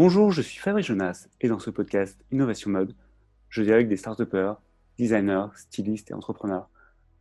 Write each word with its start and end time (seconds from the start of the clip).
Bonjour, 0.00 0.30
je 0.30 0.42
suis 0.42 0.60
Fabrice 0.60 0.86
Jonas 0.86 1.26
et 1.40 1.48
dans 1.48 1.58
ce 1.58 1.70
podcast 1.70 2.24
Innovation 2.30 2.70
Mode, 2.70 2.94
je 3.48 3.62
dialogue 3.62 3.80
avec 3.80 3.88
des 3.88 3.96
start 3.96 4.22
designers, 4.96 5.46
stylistes 5.56 6.12
et 6.12 6.14
entrepreneurs. 6.14 6.70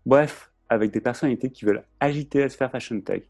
Bref, 0.05 0.53
avec 0.69 0.91
des 0.91 1.01
personnalités 1.01 1.49
qui 1.49 1.65
veulent 1.65 1.83
agiter 1.99 2.39
la 2.39 2.49
sphère 2.49 2.69
fashion 2.69 3.01
tech. 3.01 3.23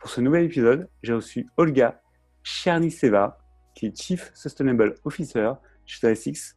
Pour 0.00 0.10
ce 0.10 0.20
nouvel 0.20 0.46
épisode, 0.46 0.88
j'ai 1.04 1.12
reçu 1.12 1.46
Olga 1.56 2.02
Cherniseva, 2.42 3.38
qui 3.76 3.86
est 3.86 3.96
Chief 3.96 4.32
Sustainable 4.34 4.96
Officer 5.04 5.52
chez 5.86 6.08
ASX, 6.08 6.56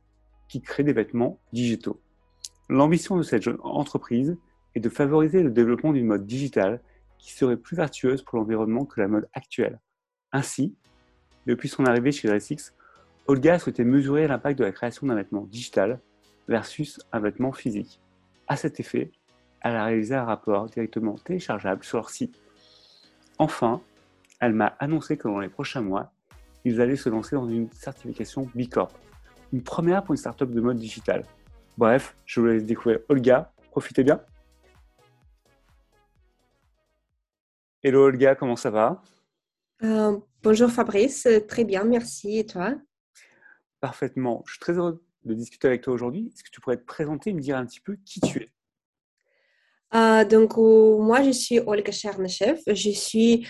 qui 0.50 0.60
crée 0.60 0.84
des 0.84 0.94
vêtements 0.94 1.40
digitaux. 1.52 2.02
L'ambition 2.68 3.16
de 3.16 3.22
cette 3.22 3.48
entreprise 3.62 4.36
est 4.74 4.80
de 4.80 4.90
favoriser 4.90 5.44
le 5.44 5.52
développement 5.52 5.94
d'une 5.94 6.08
mode 6.08 6.26
digitale 6.26 6.82
qui 7.20 7.32
serait 7.32 7.58
plus 7.58 7.76
vertueuse 7.76 8.24
pour 8.24 8.40
l'environnement 8.40 8.86
que 8.86 9.00
la 9.00 9.08
mode 9.08 9.30
actuelle. 9.36 9.80
Ainsi, 10.32 10.76
depuis 11.46 11.70
son 11.70 11.86
arrivée 11.86 12.12
chez 12.12 12.28
Dressix, 12.28 12.74
Olga 13.28 13.56
a 13.56 13.60
souhaité 13.60 13.84
mesurer 13.84 14.28
l'impact 14.28 14.60
de 14.60 14.64
la 14.64 14.72
création 14.72 15.08
d'un 15.08 15.16
vêtement 15.16 15.42
digital 15.42 16.00
versus 16.48 17.00
un 17.12 17.20
vêtement 17.20 17.52
physique. 17.52 18.00
À 18.48 18.58
cet 18.58 18.80
effet, 18.80 19.12
elle 19.62 19.76
a 19.76 19.86
réalisé 19.86 20.16
un 20.16 20.26
rapport 20.26 20.66
directement 20.66 21.16
téléchargeable 21.16 21.84
sur 21.84 21.98
leur 21.98 22.10
site. 22.10 22.40
Enfin, 23.38 23.82
elle 24.40 24.54
m'a 24.54 24.76
annoncé 24.80 25.18
que 25.18 25.28
dans 25.28 25.40
les 25.40 25.50
prochains 25.50 25.82
mois, 25.82 26.12
ils 26.66 26.82
allaient 26.82 26.98
se 26.98 27.10
lancer 27.10 27.36
dans 27.36 27.48
une 27.48 27.72
certification 27.72 28.50
B 28.56 28.68
Corp, 28.70 28.92
une 29.54 29.64
première 29.64 30.04
pour 30.04 30.14
une 30.14 30.18
startup 30.18 30.52
de 30.52 30.62
mode 30.62 30.78
digital. 30.78 31.24
Bref, 31.78 32.16
je 32.26 32.40
vous 32.40 32.48
laisse 32.48 32.66
découvrir 32.66 33.00
Olga. 33.10 33.52
Profitez 33.72 34.04
bien. 34.04 34.22
Hello 37.82 38.06
Olga, 38.06 38.36
comment 38.36 38.56
ça 38.56 38.70
va? 38.70 39.02
Euh, 39.84 40.18
bonjour 40.42 40.70
Fabrice, 40.70 41.28
très 41.48 41.66
bien, 41.66 41.84
merci. 41.84 42.40
Et 42.40 42.46
toi? 42.46 42.76
Parfaitement. 43.80 44.44
Je 44.46 44.54
suis 44.54 44.60
très 44.60 44.74
heureux 44.74 45.04
de 45.24 45.34
discuter 45.34 45.68
avec 45.68 45.82
toi 45.82 45.94
aujourd'hui. 45.94 46.32
Est-ce 46.34 46.44
que 46.44 46.50
tu 46.50 46.62
pourrais 46.62 46.78
te 46.78 46.86
présenter 46.86 47.32
et 47.32 47.34
me 47.34 47.42
dire 47.42 47.58
un 47.58 47.66
petit 47.66 47.82
peu 47.82 47.98
qui 48.06 48.22
tu 48.22 48.40
es? 48.40 48.50
Euh, 49.96 50.26
Donc, 50.26 50.58
moi, 50.58 51.22
je 51.24 51.32
suis 51.32 51.60
Olga 51.60 51.92
Chernechev. 51.92 52.62
Je 52.68 52.90
suis 52.92 53.48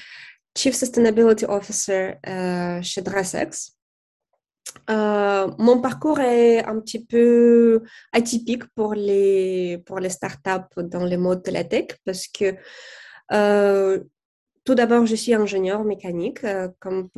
Chief 0.56 0.75
Sustainability 0.75 1.45
Officer 1.45 2.16
euh, 2.28 2.81
chez 2.81 3.02
Dressex. 3.02 3.78
mon 4.88 5.81
parcours 5.81 6.20
est 6.20 6.64
un 6.66 6.80
petit 6.80 7.06
peu 7.06 7.81
atypique 8.12 8.66
pour 8.75 8.94
les, 8.94 9.80
pour 9.86 10.00
les 10.00 10.09
startups 10.09 10.78
dans 10.78 11.06
le 11.06 11.18
mode 11.18 11.44
de 11.44 11.52
la 11.52 11.64
tech 11.64 11.88
parce 12.06 12.28
que 12.28 12.56
tout 14.66 14.75
d'abord, 14.75 15.06
je 15.06 15.16
suis 15.16 15.33
ingénieur 15.33 15.83
mécanique, 15.83 16.44
euh, 16.44 16.69
comme 16.80 17.09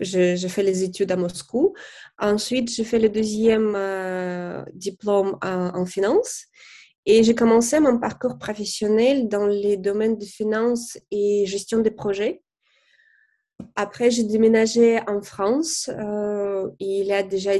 j'ai 0.00 0.48
fait 0.48 0.62
les 0.62 0.82
études 0.82 1.12
à 1.12 1.16
Moscou. 1.16 1.74
Ensuite, 2.18 2.70
j'ai 2.70 2.84
fait 2.84 2.98
le 2.98 3.08
deuxième 3.08 3.74
euh, 3.74 4.62
diplôme 4.74 5.38
en, 5.42 5.86
finance. 5.86 6.44
Et 7.06 7.22
j'ai 7.22 7.34
commencé 7.34 7.80
mon 7.80 7.98
parcours 7.98 8.38
professionnel 8.38 9.28
dans 9.28 9.46
les 9.46 9.76
domaines 9.76 10.18
de 10.18 10.24
finance 10.24 10.98
et 11.10 11.44
gestion 11.46 11.80
de 11.80 11.90
projets. 11.90 12.42
Après, 13.76 14.10
j'ai 14.10 14.24
déménagé 14.24 15.00
en 15.06 15.22
France. 15.22 15.90
Euh, 15.92 16.68
il 16.80 17.06
y 17.06 17.12
a 17.12 17.22
déjà 17.22 17.52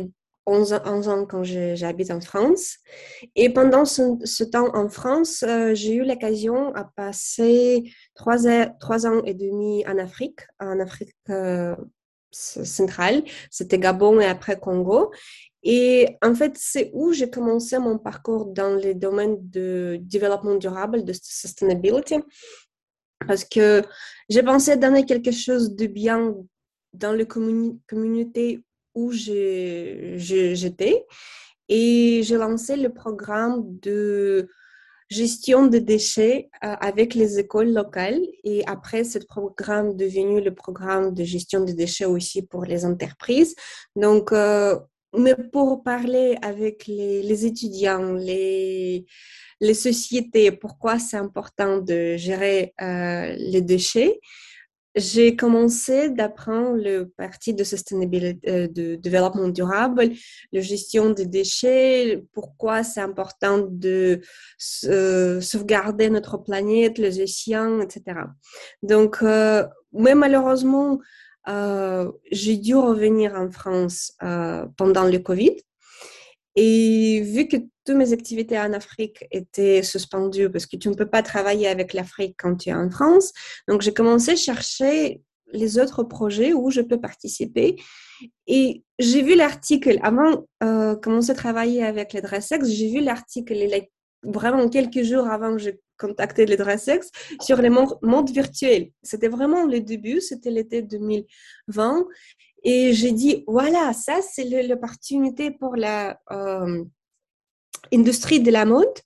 11, 0.46 0.72
ans 1.08 1.26
quand 1.26 1.42
j'habite 1.42 2.10
en 2.10 2.20
France. 2.20 2.76
Et 3.34 3.52
pendant 3.52 3.84
ce, 3.84 4.44
temps 4.44 4.74
en 4.74 4.88
France, 4.88 5.42
euh, 5.42 5.74
j'ai 5.74 5.94
eu 5.94 6.04
l'occasion 6.04 6.74
à 6.74 6.84
passer 6.84 7.84
trois, 8.14 8.46
ans 8.46 9.22
et 9.24 9.34
demi 9.34 9.86
en 9.86 9.98
Afrique, 9.98 10.40
en 10.60 10.80
Afrique 10.80 11.14
euh, 11.30 11.74
centrale. 12.30 13.24
C'était 13.50 13.78
Gabon 13.78 14.20
et 14.20 14.26
après 14.26 14.58
Congo. 14.58 15.12
Et 15.62 16.18
en 16.22 16.34
fait, 16.34 16.52
c'est 16.56 16.90
où 16.92 17.12
j'ai 17.12 17.30
commencé 17.30 17.78
mon 17.78 17.98
parcours 17.98 18.46
dans 18.46 18.74
les 18.74 18.94
domaines 18.94 19.38
de 19.40 19.98
développement 20.02 20.56
durable, 20.56 21.04
de 21.04 21.14
sustainability. 21.14 22.16
Parce 23.26 23.44
que 23.44 23.82
j'ai 24.28 24.42
pensé 24.42 24.76
donner 24.76 25.06
quelque 25.06 25.30
chose 25.30 25.74
de 25.74 25.86
bien 25.86 26.34
dans 26.92 27.12
la 27.12 27.24
communauté 27.24 28.62
où 28.94 29.10
j'étais 29.12 31.04
et 31.68 32.20
j'ai 32.22 32.36
lancé 32.36 32.76
le 32.76 32.90
programme 32.92 33.78
de 33.80 34.48
gestion 35.08 35.66
des 35.66 35.80
déchets 35.80 36.50
euh, 36.64 36.74
avec 36.80 37.14
les 37.14 37.38
écoles 37.38 37.72
locales. 37.72 38.20
Et 38.42 38.64
après, 38.66 39.04
ce 39.04 39.18
programme 39.18 39.90
est 39.90 39.94
devenu 39.94 40.40
le 40.40 40.54
programme 40.54 41.14
de 41.14 41.24
gestion 41.24 41.60
des 41.64 41.74
déchets 41.74 42.04
aussi 42.06 42.42
pour 42.42 42.64
les 42.64 42.84
entreprises. 42.84 43.54
Donc, 43.96 44.32
euh, 44.32 44.78
mais 45.16 45.36
pour 45.52 45.82
parler 45.82 46.36
avec 46.42 46.86
les, 46.86 47.46
étudiants, 47.46 48.14
les, 48.14 49.06
sociétés, 49.72 50.50
pourquoi 50.50 50.98
c'est 50.98 51.16
important 51.16 51.78
de 51.78 52.16
gérer 52.16 52.74
euh, 52.82 53.34
les 53.38 53.62
déchets, 53.62 54.18
j'ai 54.94 55.34
commencé 55.34 56.10
d'apprendre 56.10 56.76
le 56.76 57.06
parti 57.16 57.52
de 57.52 57.64
euh, 57.64 58.68
de 58.68 58.94
développement 58.94 59.48
durable, 59.48 60.10
la 60.52 60.60
gestion 60.60 61.10
des 61.10 61.26
déchets, 61.26 62.22
pourquoi 62.32 62.84
c'est 62.84 63.00
important 63.00 63.66
de 63.68 64.20
euh, 64.84 65.40
sauvegarder 65.40 66.10
notre 66.10 66.38
planète, 66.38 66.98
les 66.98 67.20
océans, 67.20 67.80
etc. 67.80 68.20
Donc, 68.82 69.18
euh, 69.22 69.66
mais 69.92 70.14
malheureusement, 70.14 71.00
j'ai 72.30 72.56
dû 72.56 72.74
revenir 72.74 73.34
en 73.34 73.50
France 73.50 74.16
pendant 74.76 75.04
le 75.04 75.18
Covid. 75.18 75.56
Et 76.56 77.20
vu 77.20 77.48
que 77.48 77.56
toutes 77.84 77.96
mes 77.96 78.12
activités 78.12 78.58
en 78.58 78.72
Afrique 78.72 79.24
étaient 79.30 79.82
suspendues 79.82 80.50
parce 80.50 80.66
que 80.66 80.76
tu 80.76 80.88
ne 80.88 80.94
peux 80.94 81.08
pas 81.08 81.22
travailler 81.22 81.68
avec 81.68 81.92
l'Afrique 81.92 82.36
quand 82.38 82.56
tu 82.56 82.70
es 82.70 82.74
en 82.74 82.90
France, 82.90 83.32
donc 83.68 83.82
j'ai 83.82 83.92
commencé 83.92 84.32
à 84.32 84.36
chercher 84.36 85.20
les 85.52 85.78
autres 85.78 86.02
projets 86.02 86.52
où 86.52 86.70
je 86.70 86.80
peux 86.80 87.00
participer. 87.00 87.76
Et 88.46 88.82
j'ai 88.98 89.22
vu 89.22 89.34
l'article, 89.34 89.98
avant 90.02 90.30
de 90.30 90.38
euh, 90.62 90.96
commencer 90.96 91.30
à 91.30 91.34
travailler 91.34 91.82
avec 91.84 92.12
les 92.12 92.20
Dressex, 92.20 92.68
j'ai 92.68 92.90
vu 92.90 93.00
l'article 93.00 93.54
vraiment 94.22 94.68
quelques 94.68 95.02
jours 95.02 95.26
avant 95.26 95.52
que 95.52 95.58
j'ai 95.58 95.80
contacté 95.98 96.46
les 96.46 96.56
Dressex 96.56 97.10
sur 97.40 97.60
les 97.60 97.70
mondes 97.70 98.30
virtuels. 98.30 98.90
C'était 99.02 99.28
vraiment 99.28 99.64
le 99.64 99.80
début, 99.80 100.20
c'était 100.20 100.50
l'été 100.50 100.82
2020. 100.82 102.06
Et 102.64 102.94
j'ai 102.94 103.12
dit, 103.12 103.44
voilà, 103.46 103.92
ça, 103.92 104.20
c'est 104.22 104.44
l'opportunité 104.66 105.50
pour 105.50 105.76
la 105.76 106.18
euh, 106.32 106.82
industrie 107.92 108.40
de 108.40 108.50
la 108.50 108.64
mode 108.64 108.98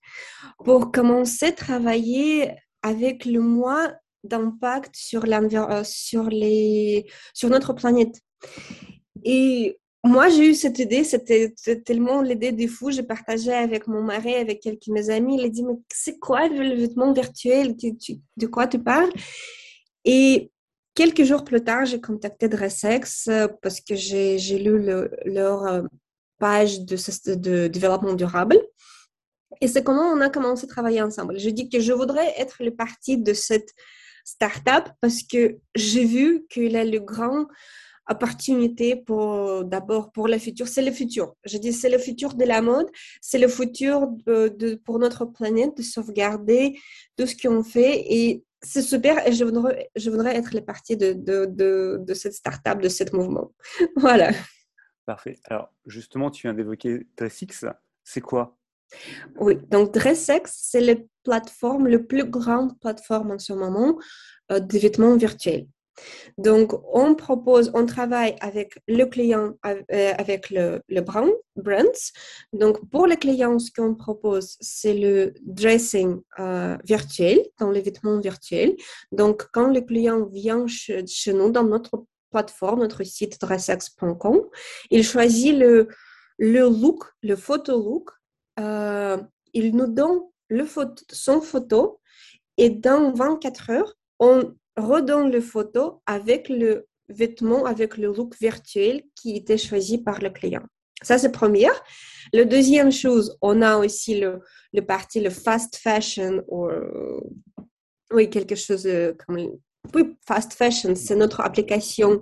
pour 0.65 0.93
commencer 0.93 1.47
à 1.47 1.53
travailler 1.53 2.53
avec 2.83 3.25
le 3.25 3.41
moins 3.41 3.93
d'impact 4.23 4.95
sur, 4.95 5.25
euh, 5.25 5.85
sur, 5.85 6.31
sur 7.35 7.51
notre 7.51 7.73
planète. 7.73 8.21
Et 9.25 9.77
moi, 10.05 10.29
j'ai 10.29 10.51
eu 10.51 10.55
cette 10.55 10.79
idée, 10.79 11.03
c'était 11.03 11.53
tellement 11.85 12.23
l'idée 12.23 12.53
des 12.53 12.69
fous. 12.69 12.93
J'ai 12.93 13.03
partagé 13.03 13.53
avec 13.53 13.89
mon 13.89 14.03
mari, 14.03 14.35
avec 14.35 14.61
quelques 14.61 14.87
de 14.87 14.93
mes 14.93 15.11
amis. 15.11 15.37
Il 15.39 15.45
a 15.45 15.49
dit, 15.49 15.65
mais 15.65 15.75
c'est 15.93 16.19
quoi 16.21 16.49
le 16.49 16.77
vêtement 16.77 17.13
virtuel? 17.13 17.75
De 18.37 18.47
quoi 18.47 18.69
tu 18.69 18.79
parles? 18.79 19.11
Et 20.05 20.53
Quelques 20.98 21.22
jours 21.22 21.44
plus 21.44 21.62
tard, 21.62 21.86
j'ai 21.86 22.00
contacté 22.00 22.48
Dressex 22.48 23.28
euh, 23.28 23.47
parce 23.62 23.81
que 23.81 23.94
j'ai 23.94 24.59
lu 24.59 24.84
leur 25.26 25.64
euh, 25.64 25.82
page 26.41 26.81
de, 26.81 27.69
développement 27.69 28.14
durable. 28.14 28.59
Et 29.60 29.69
c'est 29.69 29.84
comment 29.84 30.10
on 30.10 30.20
a 30.20 30.28
commencé 30.28 30.64
à 30.64 30.69
travailler 30.69 31.00
ensemble. 31.00 31.38
Je 31.38 31.50
dis 31.50 31.69
que 31.69 31.78
je 31.78 31.92
voudrais 31.92 32.34
être 32.36 32.64
le 32.64 32.75
parti 32.75 33.16
de 33.16 33.32
cette 33.32 33.69
start-up 34.25 34.88
parce 35.00 35.22
que 35.22 35.59
j'ai 35.76 36.04
vu 36.04 36.45
qu'il 36.50 36.74
a 36.74 36.84
le 36.84 36.98
grand 36.98 37.47
opportunité 38.10 38.97
pour 38.97 39.65
d'abord 39.65 40.10
pour 40.10 40.27
le 40.27 40.39
futur. 40.39 40.66
C'est 40.66 40.83
le 40.83 40.91
futur. 40.91 41.34
Je 41.44 41.59
dis 41.59 41.72
c'est 41.72 41.91
le 41.91 41.98
futur 41.98 42.34
de 42.34 42.44
la 42.44 42.60
mode, 42.60 42.89
c'est 43.21 43.39
le 43.39 43.47
futur 43.47 44.09
pour 44.84 44.98
notre 44.98 45.27
planète 45.27 45.77
de 45.77 45.83
sauvegarder 45.83 46.77
tout 47.16 47.27
ce 47.28 47.36
qu'on 47.36 47.62
fait 47.62 48.04
et 48.12 48.42
c'est 48.63 48.83
super 48.83 49.27
et 49.27 49.33
je 49.33 49.45
voudrais, 49.45 49.91
je 49.97 50.10
voudrais 50.10 50.37
être 50.37 50.53
les 50.53 50.60
parties 50.60 50.97
de, 50.97 51.13
de, 51.13 51.47
de, 51.47 51.99
de 52.01 52.15
cette 52.15 52.34
start-up, 52.34 52.81
de 52.81 52.89
ce 52.89 53.05
mouvement. 53.15 53.53
voilà. 53.97 54.31
Parfait. 55.07 55.39
Alors, 55.45 55.72
justement, 55.87 56.31
tu 56.31 56.43
viens 56.43 56.55
d'évoquer 56.55 57.07
Dressix. 57.16 57.65
C'est 58.05 58.21
quoi? 58.21 58.59
Oui, 59.37 59.57
donc 59.69 59.93
Dressex, 59.93 60.59
c'est 60.63 60.81
la 60.81 60.95
plateforme, 61.22 61.89
la 61.89 61.99
plus 61.99 62.25
grande 62.25 62.78
plateforme 62.81 63.33
en 63.33 63.39
ce 63.39 63.53
moment 63.53 63.99
euh, 64.51 64.61
de 64.61 64.78
vêtements 64.78 65.16
virtuels. 65.16 65.66
Donc, 66.36 66.72
on 66.92 67.15
propose, 67.15 67.71
on 67.74 67.86
travaille 67.86 68.36
avec 68.41 68.78
le 68.86 69.04
client, 69.04 69.54
euh, 69.66 70.12
avec 70.18 70.50
le, 70.50 70.80
le 70.89 71.00
brand, 71.00 71.30
brands. 71.56 72.00
Donc, 72.53 72.89
pour 72.91 73.06
le 73.06 73.16
client, 73.16 73.59
ce 73.59 73.71
qu'on 73.71 73.95
propose, 73.95 74.56
c'est 74.60 74.95
le 74.95 75.34
dressing 75.42 76.21
euh, 76.39 76.77
virtuel, 76.84 77.41
dans 77.59 77.71
les 77.71 77.80
vêtements 77.80 78.21
virtuels. 78.21 78.77
Donc, 79.12 79.47
quand 79.53 79.68
le 79.72 79.80
client 79.80 80.27
vient 80.27 80.66
chez, 80.66 81.04
nous, 81.33 81.50
dans 81.50 81.65
notre 81.65 82.04
plateforme, 82.30 82.80
notre 82.80 83.04
site 83.04 83.41
dressex.com. 83.41 84.42
Il 84.91 85.03
choisit 85.03 85.56
le, 85.56 85.89
le 86.39 86.68
look, 86.68 87.04
le 87.22 87.36
photo 87.36 87.83
look. 87.83 88.10
Euh, 88.60 89.16
il 89.54 89.74
nous 89.74 89.86
donne 89.86 90.21
le 90.48 90.66
son 91.10 91.41
photo 91.41 92.01
et 92.56 92.71
dans 92.71 93.12
24 93.12 93.71
heures, 93.71 93.94
on 94.18 94.54
redonne 94.78 95.30
le 95.30 95.41
photo 95.41 96.03
avec 96.07 96.48
le 96.48 96.86
vêtement, 97.09 97.65
avec 97.65 97.97
le 97.97 98.13
look 98.13 98.34
virtuel 98.41 99.03
qui 99.15 99.36
était 99.36 99.59
choisi 99.59 99.98
par 99.98 100.21
le 100.21 100.30
client. 100.30 100.63
Ça, 101.03 101.16
c'est 101.16 101.33
première. 101.33 101.83
La 102.33 102.45
deuxième 102.45 102.91
chose, 102.91 103.39
on 103.41 103.63
a 103.63 103.78
aussi 103.78 104.19
le, 104.19 104.41
le 104.72 104.83
parti, 104.83 105.21
le 105.21 105.30
fast 105.30 105.77
fashion, 105.77 106.42
ou, 106.48 106.69
oui, 108.13 108.28
quelque 108.28 108.57
chose 108.57 108.89
comme 109.27 109.59
oui, 109.95 110.16
fast 110.27 110.53
fashion, 110.53 110.95
c'est 110.95 111.16
notre 111.16 111.41
application 111.41 112.21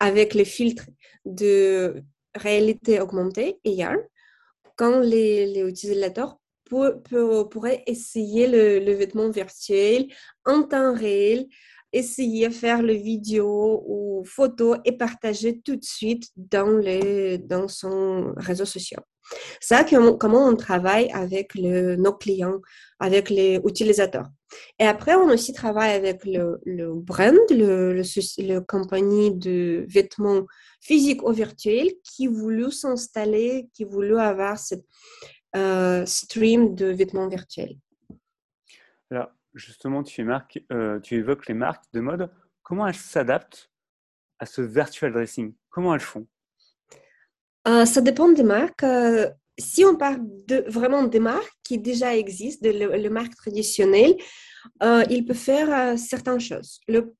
avec 0.00 0.34
les 0.34 0.44
filtres 0.44 0.86
de 1.24 2.02
réalité 2.34 3.00
augmentée, 3.00 3.58
AR, 3.66 3.96
quand 4.76 5.00
les, 5.00 5.46
les 5.46 5.62
utilisateurs 5.62 6.38
pourraient 6.64 7.84
essayer 7.86 8.48
le, 8.48 8.80
le, 8.80 8.92
vêtement 8.92 9.30
virtuel 9.30 10.08
en 10.44 10.64
temps 10.64 10.94
réel, 10.94 11.46
essayer 11.96 12.48
de 12.48 12.54
faire 12.54 12.82
le 12.82 12.92
vidéo 12.92 13.82
ou 13.86 14.22
photo 14.24 14.76
et 14.84 14.92
partager 14.92 15.60
tout 15.60 15.76
de 15.76 15.84
suite 15.84 16.28
dans, 16.36 16.76
les, 16.76 17.38
dans 17.38 17.68
son 17.68 18.32
réseau 18.36 18.64
social. 18.64 19.02
Ça, 19.60 19.84
comment 19.84 20.46
on 20.46 20.54
travaille 20.54 21.10
avec 21.10 21.54
le, 21.54 21.96
nos 21.96 22.12
clients, 22.12 22.60
avec 23.00 23.28
les 23.30 23.60
utilisateurs. 23.66 24.28
Et 24.78 24.84
après, 24.84 25.14
on 25.16 25.28
aussi 25.28 25.52
travaille 25.52 25.92
avec 25.92 26.24
le, 26.24 26.60
le 26.64 26.94
brand, 26.94 27.34
le, 27.50 27.92
le, 27.94 28.60
compagnie 28.60 29.34
de 29.34 29.84
vêtements 29.88 30.46
physiques 30.80 31.26
ou 31.26 31.32
virtuels 31.32 31.90
qui 32.04 32.28
voulu 32.28 32.70
s'installer, 32.70 33.68
qui 33.74 33.84
voulu 33.84 34.18
avoir 34.18 34.58
cette 34.58 34.84
euh, 35.56 36.06
stream 36.06 36.74
de 36.74 36.86
vêtements 36.86 37.28
virtuels. 37.28 37.76
Alors, 39.10 39.30
justement, 39.56 40.04
euh, 40.72 41.00
tu 41.00 41.14
évoques 41.14 41.46
les 41.46 41.54
marques 41.54 41.84
de 41.92 42.00
mode. 42.00 42.30
Comment 42.62 42.86
elles 42.86 42.94
s'adaptent 42.94 43.70
à 44.38 44.46
ce 44.46 44.60
virtual 44.60 45.12
dressing? 45.12 45.54
Comment 45.70 45.94
elles 45.94 46.00
font? 46.00 46.26
Euh, 47.66 47.84
Ça 47.84 48.00
dépend 48.00 48.28
des 48.28 48.42
marques. 48.42 48.84
Euh, 48.84 49.28
si 49.58 49.84
on 49.84 49.96
parle 49.96 50.20
vraiment 50.66 51.04
des 51.04 51.20
marques 51.20 51.58
qui 51.64 51.78
déjà 51.78 52.14
existent, 52.14 52.68
de 52.68 52.72
le, 52.72 53.08
marque 53.08 53.34
traditionnelle, 53.34 54.14
il 55.08 55.24
peut 55.26 55.32
faire 55.32 55.98
certaines 55.98 56.40
choses. 56.40 56.80
Le 56.88 57.14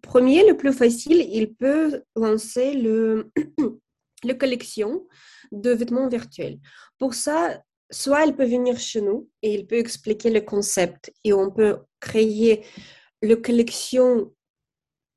premier, 0.00 0.48
le 0.48 0.56
plus 0.56 0.72
facile, 0.72 1.18
il 1.30 1.54
peut 1.54 2.02
lancer 2.16 2.72
le, 2.72 3.30
le 4.24 4.32
collection 4.32 5.06
de 5.52 5.70
vêtements 5.72 6.08
virtuels. 6.08 6.58
Pour 6.98 7.12
ça, 7.12 7.60
soit 7.94 8.24
elle 8.24 8.36
peut 8.36 8.44
venir 8.44 8.78
chez 8.78 9.00
nous 9.00 9.28
et 9.42 9.54
il 9.54 9.66
peut 9.66 9.78
expliquer 9.78 10.30
le 10.30 10.40
concept 10.40 11.12
et 11.22 11.32
on 11.32 11.50
peut 11.50 11.78
créer 12.00 12.64
le 13.22 13.36
collection 13.36 14.32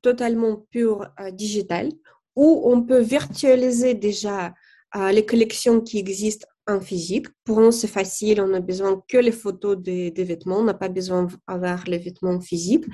totalement 0.00 0.64
pure 0.70 1.08
euh, 1.20 1.30
digitale 1.30 1.90
ou 2.36 2.62
on 2.64 2.82
peut 2.82 3.00
virtualiser 3.00 3.94
déjà 3.94 4.54
euh, 4.96 5.10
les 5.10 5.26
collections 5.26 5.80
qui 5.80 5.98
existent 5.98 6.46
en 6.68 6.80
physique. 6.80 7.26
Pour 7.44 7.60
nous, 7.60 7.72
c'est 7.72 7.88
facile, 7.88 8.40
on 8.40 8.48
n'a 8.48 8.60
besoin 8.60 9.02
que 9.08 9.18
les 9.18 9.32
photos 9.32 9.76
des, 9.76 10.10
vêtements, 10.10 10.58
on 10.58 10.64
n'a 10.64 10.74
pas 10.74 10.88
besoin 10.88 11.26
d'avoir 11.48 11.84
les 11.84 11.98
vêtements 11.98 12.40
physiques. 12.40 12.84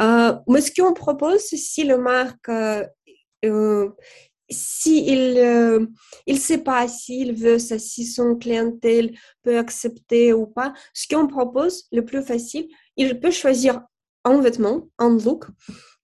Euh, 0.00 0.34
mais 0.46 0.60
ce 0.60 0.70
qu'on 0.72 0.92
propose, 0.92 1.40
si 1.40 1.84
le 1.84 1.98
marque 1.98 2.50
s'il 4.50 5.34
ne 5.34 5.86
il 6.26 6.38
sait 6.38 6.58
pas 6.58 6.88
s'il 6.88 7.34
veut 7.34 7.58
ça, 7.58 7.78
si 7.78 8.04
son 8.04 8.36
clientèle 8.36 9.16
peut 9.42 9.58
accepter 9.58 10.32
ou 10.32 10.46
pas, 10.46 10.72
ce 10.92 11.06
qu'on 11.08 11.26
propose, 11.26 11.86
le 11.92 12.04
plus 12.04 12.22
facile, 12.22 12.68
il 12.96 13.20
peut 13.20 13.30
choisir 13.30 13.82
un 14.24 14.40
vêtement, 14.40 14.88
un 14.98 15.16
look, 15.16 15.46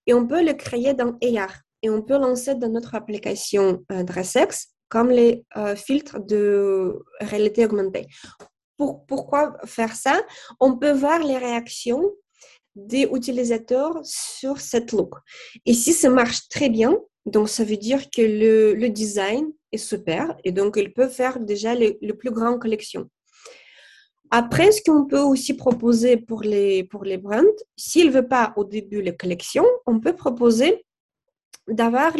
et 0.07 0.15
on 0.15 0.27
peut 0.27 0.45
le 0.45 0.55
créer 0.55 0.95
dans 0.95 1.19
AR. 1.23 1.53
Et 1.83 1.91
on 1.91 2.03
peut 2.03 2.19
lancer 2.19 2.55
dans 2.55 2.71
notre 2.71 2.95
application 2.95 3.85
euh, 3.93 4.03
Dressex 4.03 4.69
comme 4.89 5.11
les 5.11 5.45
euh, 5.57 5.77
filtres 5.77 6.21
de 6.21 6.99
réalité 7.21 7.65
augmentée. 7.65 8.07
Pour, 8.77 9.05
pourquoi 9.07 9.57
faire 9.65 9.95
ça? 9.95 10.23
On 10.61 10.79
peut 10.79 10.93
voir 10.93 11.21
les 11.21 11.39
réactions 11.39 12.11
des 12.75 13.09
utilisateurs 13.13 13.99
sur 14.05 14.61
cette 14.61 14.93
look. 14.93 15.15
Et 15.65 15.73
si 15.73 15.93
ça 15.93 16.11
marche 16.11 16.49
très 16.49 16.69
bien, 16.69 16.97
donc, 17.27 17.49
ça 17.49 17.65
veut 17.65 17.77
dire 17.77 18.09
que 18.11 18.23
le, 18.23 18.89
design 18.89 19.53
est 19.73 19.79
super 19.79 20.37
et 20.45 20.53
donc 20.53 20.77
il 20.77 20.93
peut 20.93 21.09
faire 21.09 21.41
déjà 21.41 21.75
le, 21.75 21.99
le 22.01 22.13
plus 22.15 22.31
grand 22.31 22.57
collection. 22.59 23.11
Après, 24.31 24.73
ce 24.73 24.83
qu'on 24.83 25.07
peut 25.07 25.21
aussi 25.21 25.55
proposer 25.55 26.17
pour 26.17 26.43
les, 26.43 26.89
les 27.03 27.19
brands, 27.19 27.43
s'il 27.77 28.07
ne 28.09 28.13
veut 28.13 28.29
pas 28.29 28.53
au 28.57 28.65
début 28.65 29.03
les 29.03 29.17
collections, 29.17 29.67
on 29.87 30.01
peut 30.01 30.15
proposer 30.15 30.85
d'avoir 31.69 32.13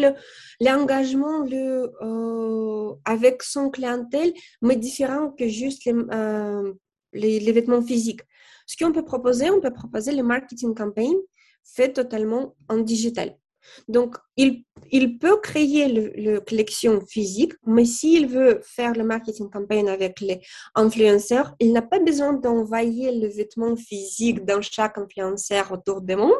l'engagement 0.61 1.41
le, 1.41 1.93
euh, 2.03 2.95
avec 3.05 3.43
son 3.43 3.71
clientèle, 3.71 4.33
mais 4.61 4.77
différent 4.77 5.31
que 5.31 5.49
juste 5.49 5.85
les, 5.85 5.95
euh, 5.95 6.73
les, 7.13 7.39
les, 7.41 7.53
vêtements 7.53 7.83
physiques. 7.83 8.23
Ce 8.67 8.77
qu'on 8.77 8.93
peut 8.93 9.05
proposer, 9.05 9.51
on 9.51 9.61
peut 9.61 9.73
proposer 9.73 10.13
le 10.13 10.25
marketing 10.25 10.75
campaign 10.75 11.15
fait 11.65 11.93
totalement 11.93 12.57
en 12.69 12.79
digital. 12.79 13.37
Donc, 13.89 14.17
il, 14.37 14.65
peut 15.19 15.39
créer 15.41 15.89
le, 15.89 16.41
collection 16.41 17.01
physique, 17.01 17.53
mais 17.67 17.85
s'il 17.85 18.27
veut 18.27 18.61
faire 18.63 18.93
le 18.93 19.05
marketing 19.05 19.51
campaign 19.51 19.89
avec 19.89 20.21
les 20.21 20.41
influenceurs, 20.75 21.55
il 21.61 21.73
n'a 21.73 21.83
pas 21.83 21.99
besoin 21.99 22.33
d'envoyer 22.33 23.13
le 23.13 23.29
vêtement 23.29 23.77
physique 23.77 24.45
dans 24.45 24.61
chaque 24.63 24.99
influenceur 24.99 25.73
autour 25.73 26.01
du 26.01 26.17
monde. 26.17 26.33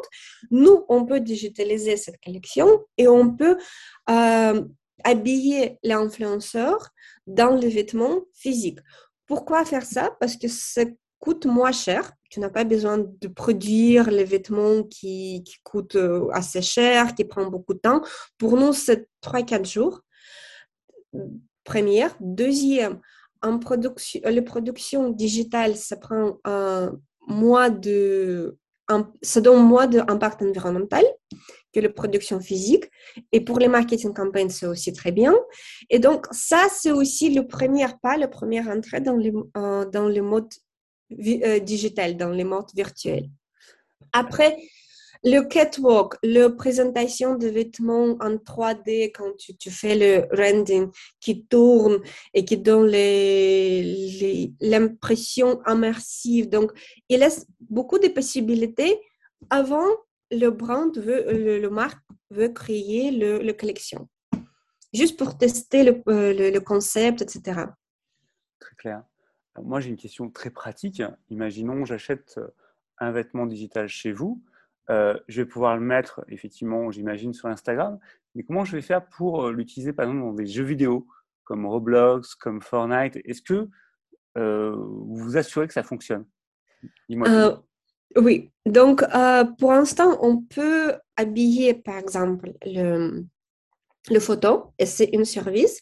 Nous, 0.51 0.85
on 0.89 1.05
peut 1.05 1.19
digitaliser 1.19 1.97
cette 1.97 2.21
collection 2.23 2.67
et 2.97 3.07
on 3.07 3.35
peut 3.35 3.57
euh, 4.09 4.61
habiller 5.03 5.77
l'influenceur 5.83 6.89
dans 7.25 7.55
le 7.55 7.67
vêtement 7.67 8.21
physique. 8.33 8.79
Pourquoi 9.25 9.65
faire 9.65 9.85
ça? 9.85 10.15
Parce 10.19 10.37
que 10.37 10.47
ça 10.47 10.83
coûte 11.19 11.45
moins 11.45 11.71
cher 11.71 12.11
tu 12.29 12.39
n'as 12.39 12.49
pas 12.49 12.63
besoin 12.63 12.97
de 12.97 13.27
produire 13.27 14.09
les 14.11 14.23
vêtements 14.23 14.83
qui, 14.83 15.43
qui, 15.45 15.57
coûtent 15.63 15.95
euh, 15.95 16.27
assez 16.31 16.61
cher, 16.61 17.15
qui 17.15 17.25
prennent 17.25 17.49
beaucoup 17.49 17.73
de 17.73 17.79
temps. 17.79 18.01
Pour 18.37 18.57
nous, 18.57 18.73
c'est 18.73 19.07
3-4 19.23 19.65
jours. 19.65 20.01
Première. 21.63 22.15
Deuxième, 22.19 22.99
en 23.41 23.59
production, 23.59 24.21
les 24.25 24.41
productions 24.41 25.09
digitales, 25.09 25.75
ça 25.75 25.97
prend 25.97 26.39
un 26.43 26.97
mois 27.27 27.69
de, 27.69 28.57
ça 29.21 29.41
donne 29.41 29.63
moins 29.63 29.87
d'impact 29.87 30.41
environnemental 30.41 31.03
que 31.73 31.79
les 31.79 31.89
productions 31.89 32.39
physiques. 32.39 32.89
Et 33.31 33.41
pour 33.41 33.59
les 33.59 33.67
marketing 33.67 34.13
campaigns, 34.13 34.49
c'est 34.49 34.65
aussi 34.65 34.93
très 34.93 35.11
bien. 35.11 35.35
Et 35.89 35.99
donc, 35.99 36.25
ça, 36.31 36.67
c'est 36.73 36.91
aussi 36.91 37.33
le 37.33 37.47
premier 37.47 37.87
pas, 38.01 38.17
la 38.17 38.27
première 38.27 38.67
entrée 38.69 39.01
dans 39.01 39.15
le, 39.15 39.31
euh, 39.57 39.85
dans 39.85 40.07
le 40.07 40.21
mode 40.21 40.47
euh, 40.47 40.66
digital, 41.09 42.17
dans 42.17 42.29
les 42.29 42.43
modes 42.43 42.71
virtuels. 42.75 43.29
Après, 44.11 44.57
le 45.23 45.41
catwalk, 45.41 46.15
la 46.23 46.49
présentation 46.49 47.35
de 47.35 47.47
vêtements 47.47 48.15
en 48.19 48.35
3D 48.35 49.11
quand 49.11 49.31
tu, 49.35 49.71
fais 49.71 49.95
le 49.95 50.27
rending 50.35 50.89
qui 51.19 51.45
tourne 51.45 51.99
et 52.33 52.45
qui 52.45 52.57
donne 52.57 52.91
l'impression 54.61 55.59
immersive. 55.67 56.49
Donc, 56.49 56.71
il 57.09 57.19
laisse 57.19 57.47
beaucoup 57.69 57.99
de 57.99 58.09
possibilités 58.09 58.99
avant 59.49 59.87
le 60.31 60.49
brand 60.49 60.97
veut, 60.97 61.59
le, 61.59 61.69
marque 61.69 62.03
veut 62.29 62.49
créer 62.49 63.11
le, 63.11 63.39
le, 63.39 63.53
collection. 63.53 64.09
Juste 64.93 65.17
pour 65.17 65.37
tester 65.37 65.83
le, 65.83 66.01
euh, 66.09 66.33
le, 66.33 66.49
le 66.49 66.59
concept, 66.59 67.21
etc. 67.21 67.61
Très 68.59 68.75
clair. 68.75 69.03
Moi, 69.63 69.79
j'ai 69.79 69.89
une 69.89 69.97
question 69.97 70.29
très 70.29 70.49
pratique. 70.49 71.01
Imaginons, 71.29 71.85
j'achète 71.85 72.35
euh, 72.37 72.47
un 72.99 73.11
vêtement 73.11 73.45
digital 73.45 73.87
chez 73.87 74.11
vous. 74.11 74.41
Euh, 74.89 75.17
je 75.27 75.41
vais 75.41 75.47
pouvoir 75.47 75.75
le 75.75 75.81
mettre, 75.81 76.23
effectivement, 76.29 76.91
j'imagine, 76.91 77.33
sur 77.33 77.47
Instagram. 77.49 77.99
Mais 78.35 78.43
comment 78.43 78.65
je 78.65 78.75
vais 78.75 78.81
faire 78.81 79.05
pour 79.07 79.45
euh, 79.45 79.51
l'utiliser, 79.51 79.93
par 79.93 80.05
exemple, 80.05 80.21
dans 80.21 80.33
des 80.33 80.45
jeux 80.45 80.63
vidéo 80.63 81.07
comme 81.43 81.65
Roblox, 81.65 82.35
comme 82.35 82.61
Fortnite? 82.61 83.17
Est-ce 83.25 83.41
que 83.41 83.67
vous 84.35 85.15
vous 85.15 85.35
assurez 85.35 85.65
que 85.67 85.73
ça 85.73 85.81
fonctionne? 85.81 86.25
Oui. 88.15 88.51
Donc, 88.67 89.03
pour 89.57 89.71
l'instant, 89.71 90.15
on 90.21 90.41
peut 90.41 90.93
habiller, 91.15 91.73
par 91.73 91.97
exemple, 91.97 92.53
le, 92.63 93.25
le 94.11 94.19
photo, 94.19 94.73
et 94.77 94.85
c'est 94.85 95.09
un 95.15 95.23
service. 95.23 95.81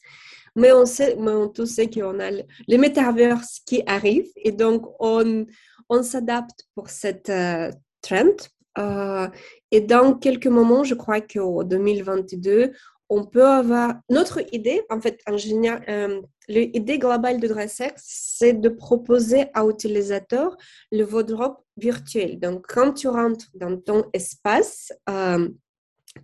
Mais 0.55 0.71
on 0.71 0.85
sait, 0.85 1.15
mais 1.19 1.31
on 1.31 1.49
tous 1.49 1.65
sait 1.65 1.89
qu'on 1.89 2.19
a 2.19 2.31
le, 2.31 2.77
metaverse 2.77 3.59
qui 3.65 3.83
arrive 3.85 4.27
et 4.37 4.51
donc 4.51 4.85
on, 4.99 5.45
on 5.89 6.03
s'adapte 6.03 6.65
pour 6.75 6.89
cette 6.89 7.29
euh, 7.29 7.71
trend. 8.01 8.35
Euh, 8.77 9.27
Et 9.71 9.81
dans 9.81 10.13
quelques 10.13 10.47
moments, 10.47 10.83
je 10.83 10.95
crois 10.95 11.21
qu'en 11.21 11.63
2022, 11.63 12.71
on 13.09 13.23
peut 13.23 13.45
avoir 13.45 13.95
notre 14.09 14.41
idée, 14.53 14.83
en 14.89 14.99
fait, 14.99 15.21
en 15.27 15.35
euh, 15.35 16.21
l'idée 16.47 16.99
globale 16.99 17.39
de 17.39 17.47
DressX, 17.47 17.93
c'est 17.97 18.53
de 18.53 18.69
proposer 18.69 19.45
à 19.53 19.63
l'utilisateur 19.63 20.57
le 20.91 21.03
wardrobe 21.03 21.57
virtuel. 21.77 22.39
Donc, 22.39 22.65
quand 22.67 22.93
tu 22.93 23.07
rentres 23.07 23.47
dans 23.53 23.77
ton 23.77 24.05
espace, 24.13 24.91
euh, 25.09 25.49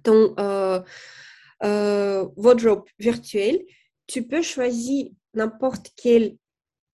ton 0.04 0.34
euh, 0.40 0.80
wardrobe 2.36 2.86
virtuel, 2.98 3.62
tu 4.12 4.24
peux 4.24 4.42
choisir 4.42 5.08
n'importe 5.34 5.92
quel 5.96 6.36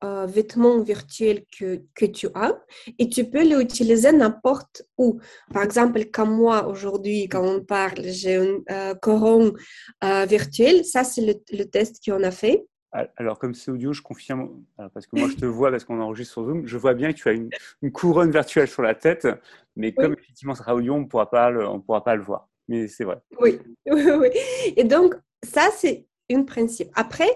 euh, 0.03 0.27
vêtements 0.27 0.79
virtuels 0.83 1.43
que, 1.57 1.81
que 1.95 2.05
tu 2.05 2.27
as 2.35 2.55
et 2.99 3.09
tu 3.09 3.23
peux 3.23 3.43
l'utiliser 3.43 4.11
n'importe 4.11 4.83
où. 4.99 5.19
Par 5.51 5.63
exemple, 5.63 6.05
comme 6.05 6.35
moi 6.35 6.67
aujourd'hui, 6.67 7.27
quand 7.27 7.43
on 7.43 7.63
parle, 7.63 8.03
j'ai 8.03 8.35
un 8.35 8.59
euh, 8.69 8.93
coron 8.93 9.53
euh, 10.03 10.25
virtuel. 10.25 10.85
Ça, 10.85 11.03
c'est 11.03 11.25
le, 11.51 11.63
test 11.65 12.05
qu'on 12.05 12.21
a 12.21 12.29
fait. 12.29 12.67
Alors, 13.15 13.39
comme 13.39 13.55
c'est 13.55 13.71
audio, 13.71 13.91
je 13.91 14.03
confirme, 14.03 14.63
parce 14.93 15.07
que 15.07 15.19
moi 15.19 15.29
je 15.29 15.35
te 15.35 15.45
vois, 15.45 15.71
parce 15.71 15.83
qu'on 15.83 15.99
enregistre 15.99 16.33
sur 16.33 16.45
Zoom, 16.45 16.65
je 16.65 16.77
vois 16.77 16.93
bien 16.93 17.11
que 17.11 17.17
tu 17.17 17.27
as 17.29 17.33
une, 17.33 17.49
couronne 17.91 18.31
virtuelle 18.31 18.67
sur 18.67 18.81
la 18.81 18.95
tête, 18.95 19.27
mais 19.75 19.93
comme 19.93 20.13
effectivement 20.13 20.55
ça 20.55 20.63
sera 20.63 20.75
audio, 20.75 20.93
on 20.93 20.99
ne 20.99 21.03
le, 21.03 21.79
pourra 21.81 22.03
pas 22.03 22.15
le 22.15 22.23
voir. 22.23 22.47
Mais 22.67 22.87
c'est 22.87 23.03
vrai. 23.03 23.17
Oui, 23.39 23.59
oui, 23.91 24.03
oui. 24.03 24.29
Et 24.75 24.83
donc, 24.83 25.15
ça, 25.43 25.69
c'est 25.75 26.07
un 26.31 26.43
principe. 26.43 26.89
Après, 26.95 27.29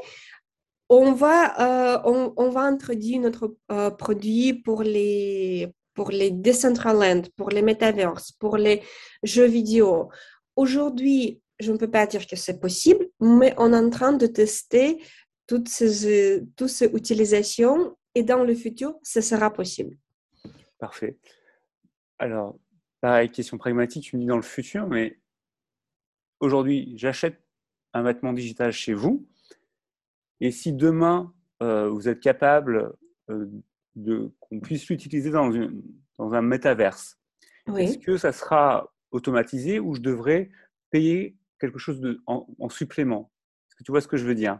on 0.89 1.13
va, 1.13 1.95
euh, 1.95 2.31
on, 2.35 2.49
va 2.49 2.61
introduire 2.61 3.21
notre 3.21 3.55
euh, 3.71 3.89
produit 3.91 4.53
pour 4.53 4.83
les, 4.83 5.73
pour 5.93 6.11
les 6.11 6.31
Decentraland, 6.31 7.23
pour 7.37 7.49
les 7.49 7.61
Metaverse, 7.61 8.33
pour 8.33 8.57
les 8.57 8.81
jeux 9.23 9.45
vidéo. 9.45 10.09
Aujourd'hui, 10.57 11.41
je 11.59 11.71
ne 11.71 11.77
peux 11.77 11.89
pas 11.89 12.07
dire 12.07 12.27
que 12.27 12.35
c'est 12.35 12.59
possible, 12.59 13.07
mais 13.21 13.53
on 13.57 13.71
est 13.71 13.77
en 13.77 13.89
train 13.89 14.13
de 14.13 14.27
tester 14.27 15.01
toutes 15.47 15.69
ces, 15.69 16.43
toutes 16.57 16.69
ces 16.69 16.87
utilisations 16.87 17.95
et 18.15 18.23
dans 18.23 18.43
le 18.43 18.53
futur, 18.53 18.95
ce 19.01 19.21
sera 19.21 19.51
possible. 19.51 19.95
Parfait. 20.77 21.17
Alors, 22.19 22.57
pareil, 22.99 23.29
question 23.29 23.57
pragmatique, 23.57 24.03
tu 24.03 24.17
me 24.17 24.21
dis 24.21 24.27
dans 24.27 24.35
le 24.35 24.41
futur, 24.41 24.87
mais 24.87 25.19
aujourd'hui, 26.39 26.93
j'achète 26.97 27.41
un 27.93 28.03
vêtement 28.03 28.33
digital 28.33 28.71
chez 28.71 28.93
vous. 28.93 29.27
Et 30.39 30.51
si 30.51 30.73
demain, 30.73 31.33
euh, 31.61 31.89
vous 31.89 32.09
êtes 32.09 32.19
capable 32.19 32.93
euh, 33.29 33.45
de 33.95 34.31
qu'on 34.39 34.59
puisse 34.59 34.89
l'utiliser 34.89 35.29
dans, 35.29 35.49
dans 36.17 36.33
un 36.33 36.41
métaverse, 36.41 37.17
est-ce 37.77 37.99
que 37.99 38.17
ça 38.17 38.31
sera 38.31 38.91
automatisé 39.11 39.79
ou 39.79 39.93
je 39.93 40.01
devrais 40.01 40.49
payer 40.89 41.37
quelque 41.59 41.77
chose 41.77 41.99
de, 41.99 42.21
en, 42.25 42.69
supplément? 42.69 43.31
Est-ce 43.69 43.75
que 43.75 43.83
tu 43.83 43.91
vois 43.91 44.01
ce 44.01 44.07
que 44.07 44.17
je 44.17 44.25
veux 44.25 44.35
dire? 44.35 44.59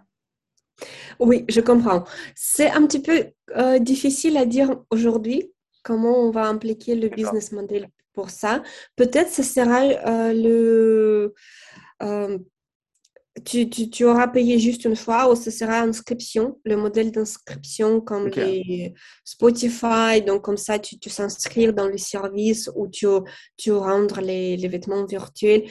Oui, 1.19 1.45
je 1.49 1.61
comprends. 1.61 2.05
C'est 2.35 2.69
un 2.69 2.85
petit 2.85 3.01
peu 3.01 3.25
euh, 3.57 3.79
difficile 3.79 4.37
à 4.37 4.45
dire 4.45 4.83
aujourd'hui 4.91 5.51
comment 5.83 6.19
on 6.19 6.31
va 6.31 6.47
impliquer 6.47 6.95
le 6.95 7.09
business 7.09 7.51
model 7.51 7.89
pour 8.13 8.29
ça. 8.29 8.61
Peut-être 8.95 9.29
ce 9.29 9.41
sera 9.41 10.33
le 10.33 11.33
tu, 13.43 14.05
auras 14.05 14.27
payé 14.27 14.59
juste 14.59 14.85
une 14.85 14.95
fois 14.95 15.31
ou 15.31 15.35
ce 15.35 15.51
sera 15.51 15.79
inscription, 15.81 16.59
le 16.65 16.75
modèle 16.75 17.11
d'inscription 17.11 18.01
comme 18.01 18.27
les 18.27 18.93
Spotify. 19.23 20.21
Donc, 20.25 20.43
comme 20.43 20.57
ça, 20.57 20.79
tu, 20.79 20.99
tu 20.99 21.09
s'inscrire 21.09 21.73
dans 21.73 21.87
le 21.87 21.97
service 21.97 22.69
ou 22.75 22.87
tu, 22.87 23.07
tu 23.57 23.71
rendre 23.71 24.21
les, 24.21 24.57
les 24.57 24.67
vêtements 24.67 25.05
virtuels. 25.05 25.63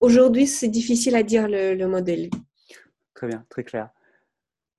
Aujourd'hui, 0.00 0.46
c'est 0.46 0.68
difficile 0.68 1.14
à 1.14 1.22
dire 1.22 1.48
le, 1.48 1.74
le, 1.74 1.86
modèle. 1.86 2.30
Très 3.14 3.26
bien, 3.26 3.44
très 3.48 3.64
clair. 3.64 3.90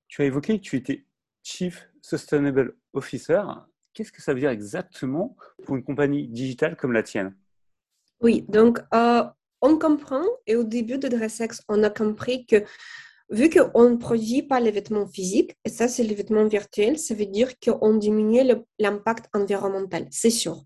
Tu 0.08 0.22
as 0.22 0.26
évoqué 0.26 0.58
que 0.58 0.64
tu 0.64 0.78
étais 0.78 1.06
Chief 1.44 1.88
Sustainable 2.02 2.76
Officer. 2.94 3.42
Qu'est-ce 3.94 4.12
que 4.12 4.22
ça 4.22 4.34
veut 4.34 4.40
dire 4.40 4.50
exactement 4.50 5.36
pour 5.64 5.76
une 5.76 5.84
compagnie 5.84 6.28
digitale 6.28 6.76
comme 6.76 6.92
la 6.92 7.04
tienne? 7.04 7.36
Oui, 8.22 8.46
donc 8.48 8.80
euh, 8.94 9.24
on 9.62 9.78
comprend, 9.78 10.24
et 10.48 10.56
au 10.56 10.64
début 10.64 10.98
de 10.98 11.08
DressX, 11.08 11.62
on 11.70 11.84
a 11.84 11.90
compris 11.90 12.46
que 12.46 12.64
vu 13.30 13.50
qu'on 13.50 13.90
ne 13.90 13.96
produit 13.96 14.44
pas 14.44 14.60
les 14.60 14.72
vêtements 14.72 15.08
physiques, 15.08 15.56
et 15.64 15.70
ça 15.70 15.88
c'est 15.88 16.04
les 16.04 16.16
vêtements 16.16 16.48
virtuels, 16.48 17.00
ça 17.00 17.14
veut 17.14 17.26
dire 17.26 17.52
qu'on 17.60 17.96
diminue 17.96 18.42
l'impact 18.78 19.26
environnemental, 19.34 20.08
c'est 20.12 20.30
sûr. 20.30 20.64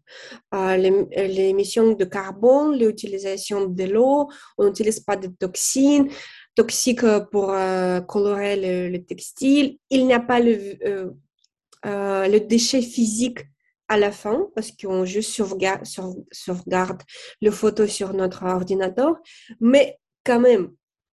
Euh, 0.53 0.75
L'émission 0.77 1.93
de 1.93 2.05
carbone, 2.05 2.77
l'utilisation 2.77 3.67
de 3.67 3.83
l'eau, 3.83 4.29
on 4.57 4.65
n'utilise 4.65 4.99
pas 4.99 5.15
de 5.15 5.27
toxines 5.27 6.09
toxiques 6.55 7.05
pour 7.31 7.51
euh, 7.51 8.01
colorer 8.01 8.89
le, 8.89 8.97
textile, 8.99 9.77
il 9.89 10.07
n'y 10.07 10.13
a 10.13 10.19
pas 10.19 10.39
le, 10.39 10.77
euh, 10.85 11.11
euh, 11.85 12.27
le 12.27 12.39
déchet 12.39 12.81
physique 12.81 13.39
à 13.87 13.97
la 13.97 14.11
fin 14.11 14.47
parce 14.55 14.71
qu'on 14.71 15.05
juste 15.05 15.31
sauvegarde, 15.33 15.83
sauvegarde 16.31 17.01
le 17.41 17.51
photo 17.51 17.87
sur 17.87 18.13
notre 18.13 18.43
ordinateur, 18.43 19.15
mais 19.59 19.97
quand 20.23 20.39
même, 20.39 20.71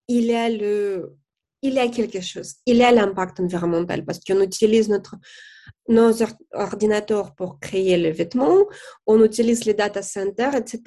il 0.08 0.24
y 0.24 0.34
a 0.34 0.48
le, 0.48 1.14
il 1.62 1.74
y 1.74 1.78
a 1.78 1.88
quelque 1.88 2.20
chose, 2.20 2.56
il 2.66 2.76
y 2.76 2.82
a 2.82 2.90
l'impact 2.90 3.40
environnemental 3.40 4.04
parce 4.04 4.20
qu'on 4.20 4.40
utilise 4.40 4.88
notre, 4.88 5.16
nos 5.88 6.12
ordinateurs 6.52 7.34
pour 7.34 7.60
créer 7.60 7.96
les 7.96 8.12
vêtements, 8.12 8.66
on 9.06 9.22
utilise 9.24 9.64
les 9.64 9.74
data 9.74 10.02
centers, 10.02 10.54
etc. 10.54 10.80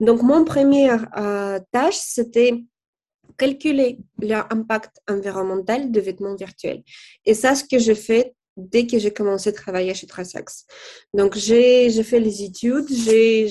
Donc, 0.00 0.22
mon 0.22 0.44
première 0.44 1.06
euh, 1.16 1.58
tâche, 1.72 1.98
c'était 1.98 2.64
calculer 3.36 3.98
l'impact 4.20 5.00
environnemental 5.08 5.90
de 5.90 6.00
vêtements 6.00 6.36
virtuels. 6.36 6.82
Et 7.24 7.34
ça, 7.34 7.54
ce 7.54 7.64
que 7.64 7.78
je 7.78 7.94
fais 7.94 8.34
dès 8.56 8.86
que 8.86 8.98
j'ai 8.98 9.12
commencé 9.12 9.50
à 9.50 9.52
travailler 9.52 9.94
chez 9.94 10.06
Trasax. 10.06 10.66
Donc, 11.14 11.36
j'ai 11.36 11.90
fait 12.02 12.20
les 12.20 12.42
études, 12.42 12.88
j'ai 12.88 13.48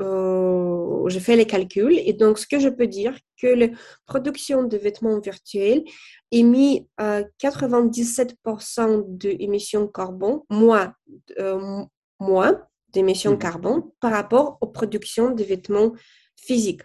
euh, 0.00 1.08
fait 1.10 1.36
les 1.36 1.46
calculs. 1.46 1.98
Et 1.98 2.12
donc, 2.12 2.38
ce 2.38 2.46
que 2.46 2.58
je 2.58 2.68
peux 2.68 2.86
dire, 2.86 3.16
que 3.40 3.46
la 3.46 3.68
production 4.06 4.64
de 4.64 4.76
vêtements 4.76 5.18
virtuels 5.20 5.84
émet 6.30 6.86
euh, 7.00 7.24
97% 7.42 9.04
d'émissions 9.08 9.88
carbone, 9.88 10.40
moins, 10.50 10.94
euh, 11.38 11.82
moins 12.20 12.62
d'émissions 12.90 13.34
mmh. 13.34 13.38
carbone 13.38 13.82
par 14.00 14.12
rapport 14.12 14.58
aux 14.60 14.66
productions 14.66 15.30
de 15.30 15.44
vêtements 15.44 15.92
physiques. 16.36 16.82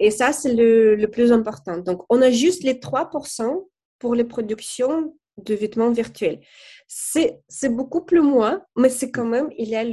Et 0.00 0.10
ça, 0.10 0.32
c'est 0.32 0.52
le, 0.52 0.96
le 0.96 1.08
plus 1.08 1.32
important. 1.32 1.78
Donc, 1.78 2.04
on 2.08 2.20
a 2.20 2.30
juste 2.30 2.62
les 2.64 2.74
3% 2.74 3.66
pour 3.98 4.14
les 4.14 4.24
productions 4.24 5.14
de 5.36 5.54
vêtements 5.54 5.90
virtuels. 5.90 6.40
C'est 6.86 7.68
beaucoup 7.68 8.02
plus 8.02 8.20
moins, 8.20 8.62
mais 8.76 8.88
c'est 8.88 9.10
quand 9.10 9.24
même, 9.26 9.50
il 9.56 9.68
y 9.68 9.76
a 9.76 9.84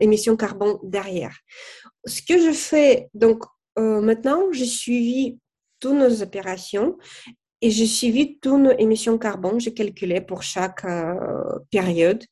l'émission 0.00 0.32
le, 0.32 0.36
carbone 0.36 0.78
derrière. 0.82 1.36
Ce 2.06 2.20
que 2.22 2.38
je 2.38 2.52
fais, 2.52 3.08
donc 3.14 3.44
euh, 3.78 4.00
maintenant, 4.00 4.52
j'ai 4.52 4.66
suivi 4.66 5.38
toutes 5.80 5.94
nos 5.94 6.22
opérations 6.22 6.98
et 7.60 7.70
j'ai 7.70 7.86
suivi 7.86 8.38
toutes 8.38 8.60
nos 8.60 8.76
émissions 8.78 9.16
carbone, 9.18 9.60
j'ai 9.60 9.72
calculé 9.72 10.20
pour 10.20 10.42
chaque 10.42 10.84
euh, 10.84 11.58
période. 11.70 12.22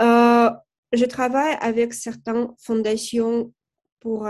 Euh, 0.00 0.50
je 0.92 1.04
travaille 1.06 1.56
avec 1.60 1.92
certaines 1.92 2.48
fondations 2.58 3.52
pour, 4.00 4.28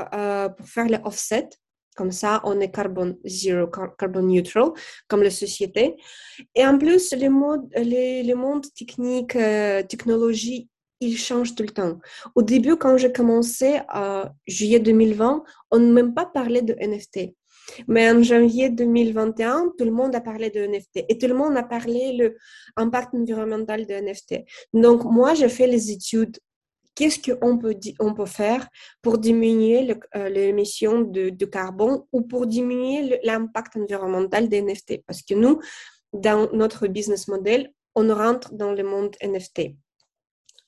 pour 0.56 0.68
faire 0.68 0.86
les 0.86 1.00
offsets 1.04 1.50
comme 1.94 2.12
ça, 2.12 2.40
on 2.44 2.60
est 2.60 2.70
carbone 2.70 3.16
zero, 3.24 3.68
carbone 3.98 4.28
neutral, 4.28 4.72
comme 5.08 5.22
la 5.22 5.30
société. 5.30 5.96
Et 6.54 6.66
en 6.66 6.78
plus, 6.78 7.12
les 7.12 7.28
mondes, 7.28 7.68
les, 7.76 8.22
les 8.22 8.34
mondes 8.34 8.66
techniques, 8.74 9.36
euh, 9.36 9.82
technologie, 9.82 10.68
ils 11.00 11.18
changent 11.18 11.54
tout 11.54 11.62
le 11.62 11.70
temps. 11.70 11.98
Au 12.34 12.42
début, 12.42 12.76
quand 12.76 12.96
j'ai 12.96 13.12
commencé, 13.12 13.80
en 13.92 14.24
juillet 14.46 14.80
2020, 14.80 15.44
on 15.70 15.78
ne 15.78 15.92
même 15.92 16.14
pas 16.14 16.26
parlé 16.26 16.62
de 16.62 16.74
NFT. 16.74 17.34
Mais 17.88 18.10
en 18.10 18.22
janvier 18.22 18.68
2021, 18.68 19.72
tout 19.78 19.84
le 19.84 19.90
monde 19.90 20.14
a 20.14 20.20
parlé 20.20 20.50
de 20.50 20.60
NFT 20.66 21.04
et 21.08 21.18
tout 21.18 21.26
le 21.26 21.34
monde 21.34 21.56
a 21.56 21.62
parlé 21.62 22.16
de 22.18 22.36
l'impact 22.76 23.14
environnemental 23.14 23.86
de 23.86 23.94
NFT. 23.94 24.44
Donc, 24.72 25.04
moi, 25.04 25.34
j'ai 25.34 25.48
fait 25.48 25.66
les 25.66 25.90
études 25.90 26.38
qu'est-ce 26.94 27.18
qu'on 27.18 27.58
peut, 27.58 27.76
on 28.00 28.14
peut 28.14 28.26
faire 28.26 28.68
pour 29.02 29.18
diminuer 29.18 29.96
euh, 30.16 30.28
l'émission 30.28 31.00
de, 31.00 31.30
de, 31.30 31.44
carbone 31.46 32.02
ou 32.12 32.22
pour 32.22 32.46
diminuer 32.46 33.20
l'impact 33.24 33.76
environnemental 33.76 34.48
des 34.48 34.62
NFT. 34.62 35.02
Parce 35.06 35.22
que 35.22 35.34
nous, 35.34 35.60
dans 36.12 36.50
notre 36.52 36.86
business 36.86 37.28
model, 37.28 37.72
on 37.94 38.14
rentre 38.14 38.52
dans 38.54 38.72
le 38.72 38.82
monde 38.82 39.16
NFT. 39.22 39.76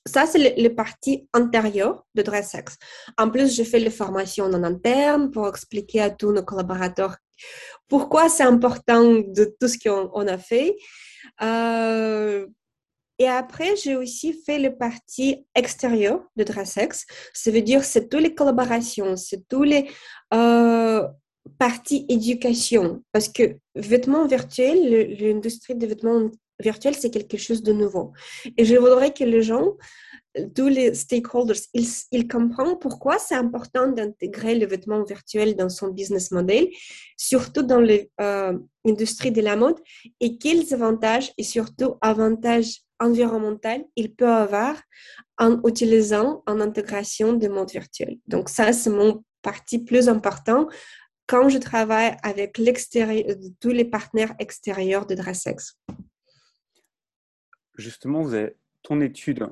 Ça, 0.07 0.25
c'est 0.25 0.57
le, 0.57 0.69
partie 0.69 1.27
antérieure 1.33 2.05
de 2.15 2.21
DressX. 2.21 2.77
En 3.17 3.29
plus, 3.29 3.55
je 3.55 3.63
fais 3.63 3.79
les 3.79 3.89
formations 3.89 4.45
en 4.45 4.63
interne 4.63 5.31
pour 5.31 5.47
expliquer 5.47 6.01
à 6.01 6.09
tous 6.09 6.31
nos 6.31 6.43
collaborateurs 6.43 7.17
pourquoi 7.87 8.29
c'est 8.29 8.43
important 8.43 9.03
de 9.03 9.55
tout 9.59 9.67
ce 9.67 9.77
qu'on 9.77 10.27
a 10.27 10.37
fait. 10.37 10.75
Euh, 11.41 12.47
Et 13.19 13.27
après, 13.27 13.75
j'ai 13.75 13.95
aussi 13.95 14.33
fait 14.45 14.59
le 14.59 14.75
partie 14.75 15.45
extérieure 15.55 16.23
de 16.35 16.43
Dressex. 16.43 17.05
Ça 17.33 17.51
veut 17.51 17.61
dire, 17.61 17.83
c'est 17.83 18.09
toutes 18.09 18.21
les 18.21 18.35
collaborations, 18.35 19.15
c'est 19.15 19.47
tous 19.47 19.63
les 19.63 19.89
euh, 20.33 21.07
parties 21.57 22.05
éducation. 22.09 23.03
Parce 23.11 23.27
que 23.29 23.57
vêtements 23.75 24.27
virtuels, 24.27 25.17
l'industrie 25.19 25.75
des 25.75 25.87
vêtements 25.87 26.29
virtuels, 26.59 26.95
c'est 26.95 27.09
quelque 27.09 27.37
chose 27.37 27.63
de 27.63 27.73
nouveau. 27.73 28.13
Et 28.57 28.65
je 28.65 28.75
voudrais 28.75 29.13
que 29.13 29.23
les 29.23 29.41
gens 29.41 29.73
tous 30.55 30.67
les 30.67 30.93
stakeholders, 30.93 31.57
ils, 31.73 32.27
comprennent 32.27 32.77
pourquoi 32.79 33.17
c'est 33.17 33.35
important 33.35 33.87
d'intégrer 33.87 34.55
le 34.55 34.65
vêtement 34.65 35.03
virtuel 35.03 35.55
dans 35.55 35.69
son 35.69 35.89
business 35.89 36.31
model, 36.31 36.67
surtout 37.17 37.63
dans 37.63 37.79
l'industrie 37.79 39.29
euh, 39.29 39.31
de 39.31 39.41
la 39.41 39.55
mode, 39.55 39.79
et 40.19 40.37
quels 40.37 40.73
avantages 40.73 41.31
et 41.37 41.43
surtout 41.43 41.95
avantages 42.01 42.81
environnementaux 42.99 43.87
il 43.95 44.13
peut 44.13 44.27
avoir 44.27 44.81
en 45.37 45.61
utilisant 45.67 46.43
en 46.47 46.59
intégration 46.59 47.33
de 47.33 47.47
monde 47.47 47.69
virtuel. 47.71 48.17
Donc 48.27 48.49
ça, 48.49 48.73
c'est 48.73 48.89
mon 48.89 49.23
partie 49.41 49.79
plus 49.79 50.09
important 50.09 50.67
quand 51.27 51.49
je 51.49 51.57
travaille 51.57 52.17
avec 52.23 52.59
tous 53.59 53.69
les 53.69 53.85
partenaires 53.85 54.33
extérieurs 54.39 55.05
de 55.05 55.13
Dressex. 55.13 55.77
Justement, 57.77 58.23
vous 58.23 58.35
ton 58.81 59.01
étude 59.01 59.49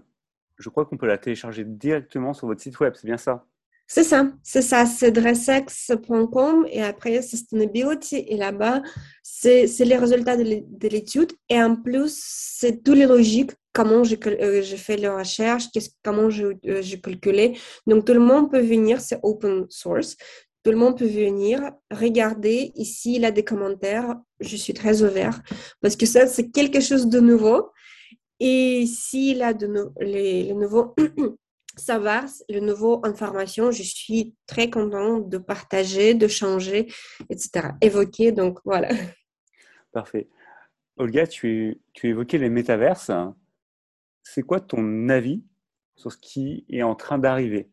je 0.57 0.69
crois 0.69 0.85
qu'on 0.85 0.97
peut 0.97 1.07
la 1.07 1.17
télécharger 1.17 1.63
directement 1.63 2.33
sur 2.33 2.47
votre 2.47 2.62
site 2.62 2.79
web, 2.79 2.93
c'est 2.95 3.07
bien 3.07 3.17
ça? 3.17 3.45
C'est 3.88 4.03
ça, 4.03 4.31
c'est 4.41 4.63
ça, 4.63 4.88
c'est 4.88 5.12
dressex.com 5.12 6.65
et 6.71 6.81
après 6.81 7.21
Sustainability 7.21 8.25
et 8.27 8.35
là-bas, 8.35 8.81
c'est 9.21 9.67
les 9.79 9.95
résultats 9.95 10.38
de 10.38 10.88
l'étude 10.88 11.31
et 11.50 11.62
en 11.62 11.75
plus, 11.75 12.17
c'est 12.19 12.83
toutes 12.83 12.97
les 12.97 13.05
logiques, 13.05 13.51
comment 13.74 14.03
j'ai 14.03 14.17
euh, 14.25 14.63
fait 14.63 14.97
la 14.97 15.17
recherche, 15.17 15.65
comment 16.03 16.29
euh, 16.29 16.81
j'ai 16.81 17.00
calculé. 17.00 17.59
Donc, 17.85 18.05
tout 18.05 18.13
le 18.13 18.21
monde 18.21 18.50
peut 18.50 18.62
venir, 18.62 19.00
c'est 19.01 19.19
open 19.21 19.67
source. 19.69 20.17
Tout 20.63 20.71
le 20.71 20.77
monde 20.77 20.97
peut 20.97 21.05
venir 21.05 21.59
regarder. 21.91 22.71
Ici, 22.74 23.17
il 23.17 23.25
a 23.25 23.29
des 23.29 23.43
commentaires. 23.43 24.15
Je 24.39 24.55
suis 24.55 24.74
très 24.74 25.03
ouvert 25.03 25.39
parce 25.79 25.95
que 25.95 26.07
ça, 26.07 26.25
c'est 26.25 26.50
quelque 26.50 26.79
chose 26.79 27.05
de 27.05 27.19
nouveau. 27.19 27.69
Et 28.39 28.86
s'il 28.86 29.42
a 29.42 29.54
de 29.54 29.68
no 29.68 29.92
les, 30.00 30.44
le 30.44 30.54
nouveau 30.56 30.96
savoir, 31.77 32.25
le 32.50 32.60
nouveau 32.60 33.01
information, 33.06 33.72
je 33.72 33.84
suis 33.84 34.36
très 34.46 34.70
contente 34.70 35.30
de 35.30 35.38
partager, 35.38 36.13
de 36.13 36.27
changer, 36.27 36.88
etc. 37.30 37.70
Évoquer, 37.82 38.32
donc 38.32 38.60
voilà. 38.65 38.89
Parfait. 39.92 40.27
Olga, 40.98 41.27
tu, 41.27 41.82
tu 41.94 42.10
évoquais 42.10 42.38
les 42.38 42.50
métaverses. 42.50 43.12
C'est 44.24 44.44
quoi 44.44 44.60
ton 44.60 45.10
avis 45.10 45.44
sur 45.96 46.12
ce 46.12 46.18
qui 46.18 46.65
est 46.70 46.84
en 46.84 46.96
train 46.96 47.18
d'arriver? 47.18 47.70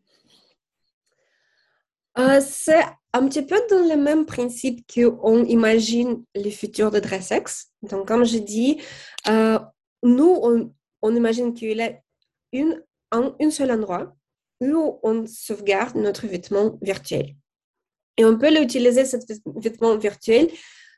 Euh, 2.19 2.41
C'est 2.41 2.83
un 3.13 3.27
petit 3.29 3.43
peu 3.45 3.61
dans 3.71 3.89
le 3.89 3.97
même 3.97 4.27
principe 4.27 4.85
qu'on 4.93 5.45
imagine 5.45 6.25
les 6.35 6.51
futurs 6.51 6.91
de 6.91 7.01
Dressex. 7.01 7.73
Donc, 7.83 8.09
comme 8.09 8.25
je 8.25 8.39
dis, 8.39 8.81
euh, 9.29 9.59
nous, 10.03 10.73
on, 11.03 11.17
imagine 11.17 11.55
qu'il 11.55 11.77
y 11.77 11.83
a 11.83 11.93
un, 13.13 13.51
seul 13.51 13.71
endroit 13.71 14.15
où 14.61 14.99
on 15.03 15.27
sauvegarde 15.27 15.97
notre 15.97 16.27
vêtement 16.27 16.79
virtuel. 16.83 17.35
Et 18.17 18.25
on 18.25 18.39
peut 18.39 18.53
l'utiliser, 18.53 19.05
ce 19.05 19.17
vêtement 19.57 19.97
virtuel, 19.97 20.49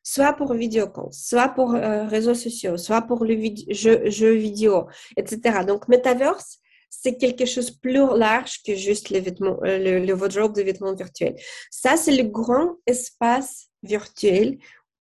soit 0.02 0.34
pour 0.34 0.52
vidéocall, 0.52 1.08
soit 1.12 1.48
pour 1.48 1.74
euh, 1.74 2.06
réseaux 2.06 2.34
sociaux, 2.34 2.76
soit 2.76 3.02
pour 3.02 3.24
le 3.24 3.34
jeu, 3.70 4.32
vidéo, 4.32 4.86
etc. 5.16 5.64
Donc, 5.66 5.88
Metaverse, 5.88 6.58
c'est 6.90 7.16
quelque 7.16 7.46
chose 7.46 7.70
plus 7.70 8.06
large 8.16 8.62
que 8.62 8.74
juste 8.74 9.10
les 9.10 9.20
vêtements, 9.20 9.58
euh, 9.64 9.78
le, 9.78 10.04
le 10.04 10.14
wardrobe 10.14 10.54
de 10.54 10.62
vêtements 10.62 10.94
virtuels. 10.94 11.36
Ça, 11.70 11.96
c'est 11.96 12.16
le 12.16 12.24
grand 12.24 12.76
espace 12.86 13.68
virtuel 13.82 14.58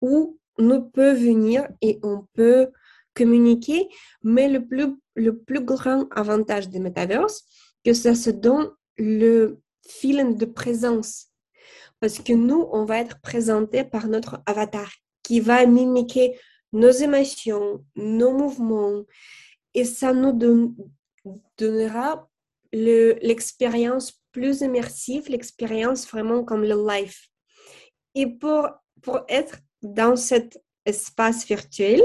où 0.01 0.39
nous 0.59 0.83
peut 0.83 1.13
venir 1.13 1.69
et 1.83 1.99
on 2.03 2.25
peut 2.35 2.71
communiquer, 3.17 3.89
mais 4.23 4.49
le 4.49 4.65
plus, 4.67 4.95
le 5.15 5.39
plus 5.39 5.61
grand 5.61 6.07
avantage 6.13 6.69
des 6.69 6.79
Metaverse, 6.79 7.45
que 7.85 7.93
ça 7.93 8.15
se 8.15 8.31
donne 8.31 8.71
le 8.99 9.59
feeling 9.89 10.37
de 10.37 10.45
présence. 10.45 11.27
Parce 12.01 12.19
que 12.19 12.33
nous, 12.33 12.69
on 12.73 12.85
va 12.85 12.99
être 12.99 13.21
présenté 13.21 13.85
par 13.85 14.07
notre 14.09 14.43
avatar 14.47 14.91
qui 15.23 15.41
va 15.41 15.67
mimiquer 15.67 16.39
nos 16.73 16.91
émotions, 16.91 17.85
nos 17.97 18.33
mouvements, 18.33 19.03
et 19.75 19.85
ça 19.85 20.13
nous 20.13 20.33
donnera 21.59 22.29
l'expérience 22.73 24.23
plus 24.33 24.61
immersive, 24.61 25.29
l'expérience 25.29 26.07
vraiment 26.07 26.45
comme 26.45 26.63
le 26.63 26.77
life. 26.87 27.29
Et 28.15 28.27
pour, 28.27 28.69
pour 29.03 29.21
être 29.29 29.59
dans 29.83 30.17
cet 30.17 30.59
espace 30.85 31.47
virtuel, 31.47 32.03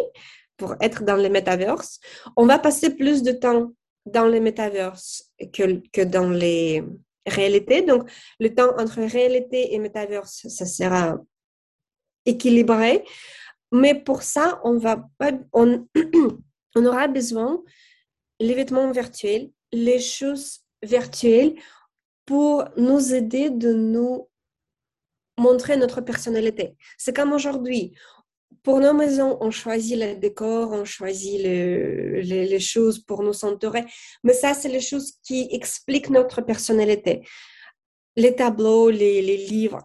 pour 0.62 0.76
être 0.80 1.04
dans 1.04 1.16
les 1.16 1.32
metaverse, 1.32 2.00
on 2.38 2.46
va 2.46 2.60
passer 2.60 2.92
plus 2.96 3.24
de 3.24 3.32
temps 3.32 3.74
dans 4.06 4.28
les 4.28 4.40
metaverse 4.40 5.32
que, 5.52 5.82
que 5.92 6.02
dans 6.02 6.30
les 6.30 6.84
réalités. 7.26 7.82
Donc, 7.82 8.08
le 8.40 8.54
temps 8.54 8.72
entre 8.78 9.02
réalité 9.02 9.74
et 9.74 9.80
metaverse, 9.80 10.48
ça 10.50 10.68
sera 10.68 11.18
équilibré. 12.28 13.04
Mais 13.72 13.96
pour 13.96 14.22
ça, 14.22 14.62
on, 14.64 14.78
va 14.78 15.04
pas, 15.18 15.32
on, 15.52 15.88
on 16.76 16.86
aura 16.86 17.08
besoin 17.08 17.60
les 18.40 18.54
vêtements 18.54 18.92
virtuels, 18.92 19.50
les 19.72 20.00
choses 20.00 20.60
virtuelles 20.84 21.56
pour 22.28 22.66
nous 22.78 23.16
aider 23.16 23.50
de 23.50 23.74
nous 23.74 24.30
montrer 25.40 25.76
notre 25.76 26.02
personnalité. 26.02 26.76
C'est 27.00 27.16
comme 27.16 27.34
aujourd'hui, 27.34 27.96
pour 28.64 28.80
nos 28.80 28.94
maisons, 28.94 29.38
on 29.42 29.52
choisit 29.52 29.98
le 29.98 30.16
décor, 30.16 30.72
on 30.72 30.86
choisit 30.86 31.42
les, 31.42 32.60
choses 32.60 33.00
pour 33.00 33.24
nous 33.24 33.46
entourer, 33.46 33.86
mais 34.24 34.34
ça, 34.34 34.54
c'est 34.54 34.70
les 34.70 34.82
choses 34.82 35.14
qui 35.24 35.48
expliquent 35.52 36.10
notre 36.10 36.42
personnalité. 36.42 37.22
Les 38.16 38.36
tableaux, 38.36 38.90
les, 38.90 39.22
livres. 39.38 39.82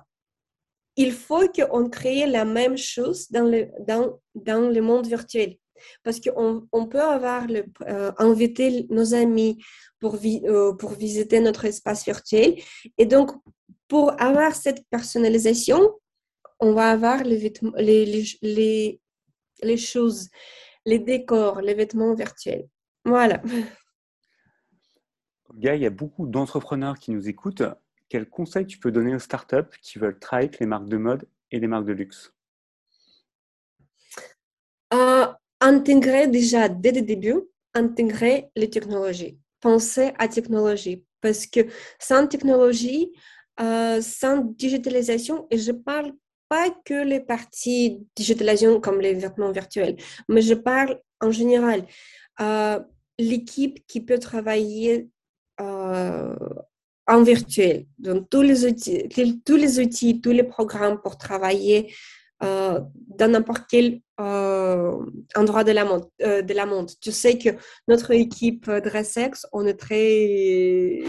Il 0.97 1.13
faut 1.13 1.49
qu'on 1.49 1.89
crée 1.89 2.27
la 2.27 2.45
même 2.45 2.77
chose 2.77 3.31
dans 3.31 3.45
le, 3.45 3.69
dans, 3.87 4.21
dans 4.35 4.71
le 4.71 4.81
monde 4.81 5.07
virtuel. 5.07 5.57
Parce 6.03 6.21
qu'on 6.21 6.67
on 6.73 6.87
peut 6.87 7.03
avoir 7.03 7.47
le, 7.47 7.65
euh, 7.87 8.11
nos 8.91 9.15
amis 9.15 9.63
pour, 10.01 10.17
euh, 10.25 10.73
pour 10.75 10.93
visiter 10.93 11.41
notre 11.41 11.67
espace 11.67 12.05
virtuel. 12.05 12.57
Et 12.99 13.07
donc, 13.07 13.31
pour 13.89 14.21
avoir 14.21 14.55
cette 14.55 14.85
personnalisation, 14.91 15.93
on 16.61 16.73
va 16.73 16.91
avoir 16.91 17.23
les, 17.23 17.53
les, 17.79 19.01
les, 19.63 19.77
choses, 19.77 20.29
les 20.85 20.99
décors, 20.99 21.61
les 21.61 21.75
vêtements 21.75 22.15
virtuels. 22.15 22.69
Voilà. 23.05 23.43
Guy, 25.55 25.75
il 25.75 25.83
y 25.83 25.87
a 25.87 25.91
beaucoup 25.91 26.27
d'entrepreneurs 26.27 26.99
qui 26.99 27.13
nous 27.13 27.29
écoutent. 27.29 27.63
Quels 28.09 28.29
conseils 28.29 28.67
tu 28.67 28.79
peux 28.79 28.93
donner 28.93 29.15
aux 29.15 29.21
startups 29.21 29.77
qui 29.81 29.99
veulent 29.99 30.19
travailler 30.19 30.49
avec 30.49 30.61
les 30.61 30.67
marques 30.67 30.89
de 30.89 30.97
mode 30.97 31.29
et 31.51 31.59
les 31.59 31.67
marques 31.67 31.87
de 31.87 31.93
luxe? 31.93 32.33
Euh, 34.93 35.27
Intégrer 35.61 36.29
déjà 36.29 36.69
dès 36.69 36.93
le 36.93 37.01
début, 37.01 37.41
intégrer 37.73 38.51
les 38.57 38.69
technologies. 38.69 39.39
Penser 39.61 40.13
à 40.19 40.29
technologie. 40.29 41.05
Parce 41.23 41.47
que 41.47 41.61
sans 41.99 42.27
technologie, 42.27 43.13
euh, 43.61 44.03
sans 44.03 44.43
digitalisation, 44.43 45.47
et 45.51 45.57
je 45.57 45.73
parle 45.73 46.13
pas 46.49 46.71
que 46.85 47.05
les 47.05 47.21
parties 47.21 48.07
digitalisation 48.15 48.81
comme 48.81 49.01
les 49.01 49.15
vêtements 49.15 49.53
virtuels, 49.53 49.97
mais 50.29 50.43
je 50.43 50.55
parle 50.55 51.01
en 51.21 51.31
général. 51.31 51.87
Euh, 52.41 52.81
L'équipe 53.19 53.87
qui 53.87 54.03
peut 54.03 54.19
travailler 54.19 55.09
euh, 55.59 56.37
en 57.07 57.23
virtuel, 57.23 57.87
donc 57.99 58.29
tous 58.29 58.43
les 58.43 58.67
outils, 58.67 59.09
tous 59.43 59.57
les 59.57 59.81
outils, 59.81 60.21
tous 60.21 60.33
les 60.33 60.43
programmes 60.43 61.01
pour 61.01 61.17
travailler 61.17 61.95
euh, 62.43 62.79
dans 63.07 63.31
n'importe 63.31 63.65
quel 63.71 64.03
euh, 64.21 64.99
endroit 65.35 65.65
de 65.65 65.73
la 65.73 65.87
monde. 65.87 66.05
De 66.19 66.53
la 66.53 66.67
monde. 66.67 66.91
Tu 67.01 67.11
sais 67.11 67.39
que 67.39 67.51
notre 67.89 68.11
équipe 68.11 68.71
Dressex, 68.71 69.47
on 69.53 69.65
est 69.67 69.81
très, 69.81 71.01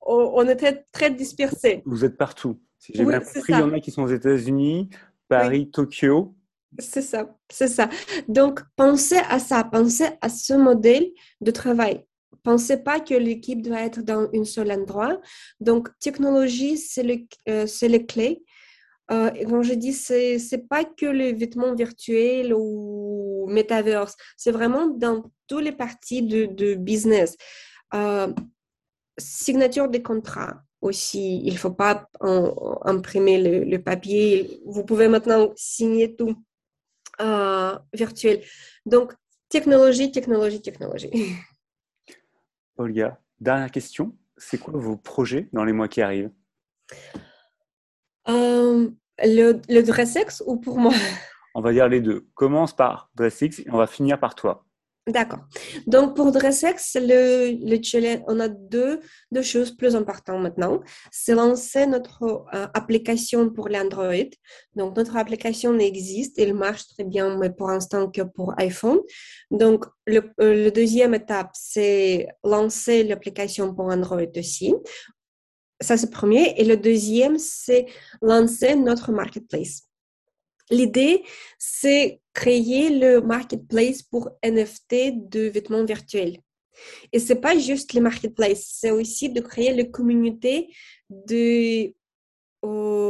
on, 0.00 0.44
est 0.48 0.56
très, 0.56 0.86
très 0.90 1.12
dispersés. 1.12 1.82
Vous 1.84 2.04
êtes 2.04 2.16
partout. 2.16 2.58
Si 2.78 2.92
j'ai 2.94 3.04
bien 3.04 3.20
compris, 3.20 3.52
il 3.52 3.58
y 3.58 3.62
en 3.62 3.72
a 3.72 3.80
qui 3.80 3.90
sont 3.90 4.02
aux 4.02 4.08
États-Unis, 4.08 4.88
Paris, 5.28 5.70
Tokyo. 5.70 6.34
C'est 6.78 7.02
ça, 7.02 7.34
c'est 7.50 7.68
ça. 7.68 7.88
Donc, 8.28 8.60
pensez 8.76 9.18
à 9.28 9.38
ça, 9.38 9.64
pensez 9.64 10.08
à 10.20 10.28
ce 10.28 10.52
modèle 10.52 11.10
de 11.40 11.50
travail. 11.50 12.04
Pensez 12.42 12.76
pas 12.76 13.00
que 13.00 13.14
l'équipe 13.14 13.62
doit 13.62 13.80
être 13.80 14.02
dans 14.02 14.28
un 14.32 14.44
seul 14.44 14.70
endroit. 14.70 15.20
Donc, 15.60 15.88
technologie, 15.98 16.76
c'est 16.76 17.02
le, 17.02 17.18
euh, 17.48 17.66
c'est 17.66 17.88
le 17.88 17.98
clé. 18.00 18.42
Euh, 19.10 19.30
comme 19.48 19.62
je 19.62 19.72
dis, 19.74 19.94
c'est, 19.94 20.38
c'est 20.38 20.68
pas 20.68 20.84
que 20.84 21.06
les 21.06 21.32
vêtements 21.32 21.74
virtuels 21.74 22.52
ou 22.54 23.46
metaverse. 23.48 24.14
C'est 24.36 24.52
vraiment 24.52 24.86
dans 24.86 25.24
toutes 25.46 25.64
les 25.64 25.72
parties 25.72 26.22
de, 26.22 26.74
business. 26.74 27.36
Euh, 27.94 28.32
signature 29.18 29.88
des 29.88 30.02
contrats 30.02 30.62
aussi. 30.80 31.40
Il 31.44 31.52
ne 31.52 31.58
faut 31.58 31.72
pas 31.72 32.08
imprimer 32.82 33.64
le, 33.64 33.78
papier. 33.78 34.60
Vous 34.66 34.84
pouvez 34.84 35.08
maintenant 35.08 35.52
signer 35.56 36.14
tout 36.14 36.36
euh, 37.20 37.76
virtuel. 37.92 38.42
Donc, 38.86 39.12
technologie, 39.48 40.10
technologie, 40.12 40.62
technologie. 40.62 41.10
Olga, 42.76 43.18
dernière 43.40 43.70
question. 43.70 44.16
C'est 44.36 44.58
quoi 44.58 44.74
vos 44.76 44.96
projets 44.96 45.48
dans 45.52 45.64
les 45.64 45.72
mois 45.72 45.88
qui 45.88 46.00
arrivent? 46.00 46.30
Euh, 48.28 48.88
le, 49.18 49.60
le 49.68 49.82
Dressex 49.82 50.42
ou 50.46 50.56
pour 50.56 50.78
moi? 50.78 50.92
On 51.54 51.60
va 51.60 51.72
dire 51.72 51.88
les 51.88 52.00
deux. 52.00 52.28
Commence 52.34 52.74
par 52.74 53.10
Dressex 53.16 53.58
et 53.60 53.66
on 53.70 53.78
va 53.78 53.88
finir 53.88 54.20
par 54.20 54.36
toi. 54.36 54.64
D'accord. 55.08 55.40
Donc, 55.86 56.14
pour 56.14 56.32
Dressex, 56.32 56.98
le, 57.00 57.52
le 57.64 57.78
on 58.28 58.40
a 58.40 58.48
deux, 58.48 59.00
choses 59.40 59.74
plus 59.74 59.96
importantes 59.96 60.42
maintenant. 60.42 60.80
C'est 61.10 61.34
lancer 61.34 61.86
notre 61.86 62.44
euh, 62.52 62.66
application 62.74 63.48
pour 63.48 63.70
l'Android. 63.70 64.30
Donc, 64.74 64.96
notre 64.98 65.16
application 65.16 65.78
existe, 65.78 66.38
elle 66.38 66.52
marche 66.52 66.88
très 66.88 67.04
bien, 67.04 67.38
mais 67.38 67.48
pour 67.48 67.68
l'instant 67.68 68.10
que 68.10 68.20
pour 68.20 68.52
iPhone. 68.58 68.98
Donc, 69.50 69.86
le, 70.06 70.30
euh, 70.40 70.64
le 70.64 70.70
deuxième 70.70 71.14
étape, 71.14 71.52
c'est 71.54 72.28
lancer 72.44 73.02
l'application 73.02 73.74
pour 73.74 73.86
Android 73.86 74.32
aussi. 74.36 74.74
Ça, 75.80 75.96
c'est 75.96 76.06
le 76.08 76.12
premier. 76.12 76.54
Et 76.58 76.64
le 76.64 76.76
deuxième, 76.76 77.38
c'est 77.38 77.86
lancer 78.20 78.76
notre 78.76 79.10
marketplace. 79.10 79.84
L'idée, 80.70 81.22
c'est 81.58 82.20
créer 82.38 82.90
le 83.04 83.20
marketplace 83.20 84.00
pour 84.02 84.30
NFT 84.44 85.28
de 85.34 85.42
vêtements 85.56 85.84
virtuels. 85.84 86.36
Et 87.12 87.18
c'est 87.18 87.40
pas 87.46 87.58
juste 87.58 87.94
le 87.94 88.00
marketplace, 88.00 88.62
c'est 88.80 88.92
aussi 88.92 89.28
de 89.28 89.40
créer 89.40 89.74
la 89.74 89.84
communauté 89.84 90.52
de 91.10 91.92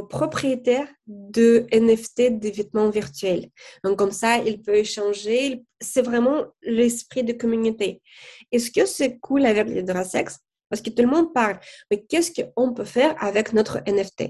propriétaires 0.08 0.88
de 1.06 1.66
NFT 1.72 2.18
de 2.44 2.48
vêtements 2.48 2.88
virtuels. 2.88 3.46
Donc 3.84 3.98
comme 3.98 4.12
ça, 4.12 4.38
il 4.38 4.62
peut 4.62 4.76
échanger. 4.76 5.62
C'est 5.78 6.06
vraiment 6.10 6.38
l'esprit 6.62 7.22
de 7.22 7.34
communauté. 7.34 8.00
Et 8.50 8.58
ce 8.58 8.70
que 8.70 8.86
c'est 8.86 9.18
cool 9.18 9.44
avec 9.44 9.68
les 9.68 9.82
Drasex, 9.82 10.38
parce 10.70 10.80
que 10.80 10.90
tout 10.90 11.02
le 11.02 11.08
monde 11.08 11.34
parle, 11.34 11.58
mais 11.90 11.98
qu'est-ce 12.08 12.32
qu'on 12.40 12.72
peut 12.72 12.90
faire 12.98 13.12
avec 13.22 13.52
notre 13.52 13.76
NFT 13.86 14.20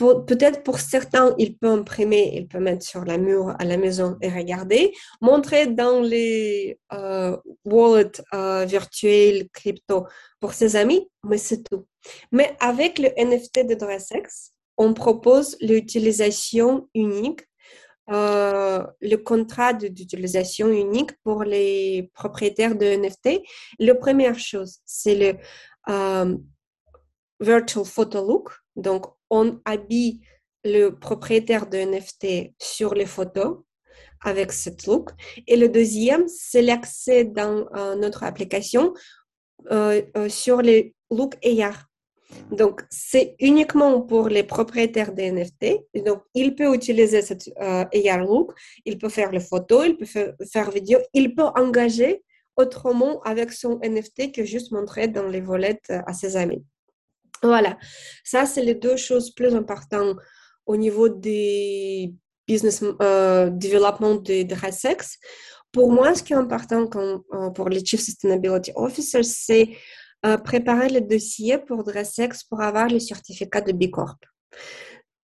Peut-être 0.00 0.62
pour 0.62 0.80
certains, 0.80 1.34
il 1.36 1.58
peut 1.58 1.68
imprimer, 1.68 2.32
il 2.34 2.48
peut 2.48 2.58
mettre 2.58 2.86
sur 2.86 3.04
la 3.04 3.18
mur 3.18 3.54
à 3.58 3.64
la 3.66 3.76
maison 3.76 4.16
et 4.22 4.30
regarder, 4.30 4.94
montrer 5.20 5.66
dans 5.66 6.00
les 6.00 6.78
euh, 6.94 7.36
wallets 7.66 8.22
euh, 8.32 8.64
virtuels 8.64 9.50
crypto 9.50 10.06
pour 10.40 10.54
ses 10.54 10.76
amis, 10.76 11.06
mais 11.22 11.36
c'est 11.36 11.62
tout. 11.64 11.86
Mais 12.32 12.56
avec 12.60 12.98
le 12.98 13.08
NFT 13.18 13.66
de 13.66 13.74
Dressex, 13.74 14.52
on 14.78 14.94
propose 14.94 15.58
l'utilisation 15.60 16.88
unique, 16.94 17.42
euh, 18.10 18.82
le 19.02 19.16
contrat 19.16 19.74
d'utilisation 19.74 20.68
unique 20.70 21.12
pour 21.24 21.44
les 21.44 22.10
propriétaires 22.14 22.74
de 22.74 22.86
NFT. 22.86 23.42
La 23.78 23.94
première 23.94 24.38
chose, 24.38 24.78
c'est 24.86 25.14
le 25.14 26.38
Virtual 27.38 27.84
Photo 27.84 28.26
Look. 28.26 28.50
Donc, 28.76 29.06
on 29.30 29.60
habille 29.64 30.20
le 30.64 30.90
propriétaire 30.90 31.68
de 31.68 31.78
NFT 31.78 32.52
sur 32.60 32.94
les 32.94 33.06
photos 33.06 33.58
avec 34.22 34.52
cette 34.52 34.86
look. 34.86 35.10
Et 35.46 35.56
le 35.56 35.68
deuxième, 35.68 36.28
c'est 36.28 36.62
l'accès 36.62 37.24
dans 37.24 37.66
euh, 37.74 37.94
notre 37.96 38.22
application 38.22 38.92
euh, 39.70 40.02
euh, 40.16 40.28
sur 40.28 40.60
les 40.62 40.94
looks 41.10 41.36
AR. 41.44 41.86
Donc, 42.52 42.82
c'est 42.90 43.34
uniquement 43.40 44.02
pour 44.02 44.28
les 44.28 44.44
propriétaires 44.44 45.12
de 45.12 45.22
NFT. 45.22 46.04
donc, 46.04 46.22
il 46.34 46.54
peut 46.54 46.72
utiliser 46.72 47.22
cette 47.22 47.50
AR 47.56 48.24
look, 48.24 48.52
il 48.84 48.98
peut 48.98 49.08
faire 49.08 49.32
les 49.32 49.40
photos, 49.40 49.86
il 49.88 49.96
peut 49.96 50.04
faire, 50.04 50.34
faire 50.52 50.70
vidéo, 50.70 51.00
il 51.12 51.34
peut 51.34 51.48
engager 51.56 52.22
autrement 52.56 53.20
avec 53.22 53.52
son 53.52 53.80
NFT 53.82 54.32
que 54.32 54.44
juste 54.44 54.70
montrer 54.70 55.08
dans 55.08 55.26
les 55.26 55.40
volets 55.40 55.80
à 55.88 56.12
ses 56.12 56.36
amis. 56.36 56.64
Voilà, 57.42 57.78
ça, 58.22 58.44
c'est 58.46 58.62
les 58.62 58.74
deux 58.74 58.96
choses 58.96 59.30
plus 59.34 59.54
importantes 59.54 60.16
au 60.66 60.76
niveau 60.76 61.08
des 61.08 62.14
business 62.50 62.82
euh, 62.82 63.48
development 63.50 64.16
de, 64.16 64.42
de 64.42 64.56
Pour 65.72 65.92
moi, 65.92 66.14
ce 66.14 66.22
qui 66.22 66.32
est 66.32 66.36
important 66.36 66.88
euh, 66.96 67.50
pour 67.50 67.68
les 67.68 67.84
Chief 67.84 68.00
Sustainability 68.00 68.72
Officers, 68.74 69.24
c'est 69.24 69.66
euh, 70.26 70.36
préparer 70.36 70.88
le 70.88 71.00
dossier 71.00 71.58
pour 71.58 71.84
Dressex 71.84 72.44
pour 72.44 72.60
avoir 72.60 72.88
le 72.88 72.98
certificat 72.98 73.60
de 73.60 73.72
B 73.72 73.90
Corp. 73.90 74.20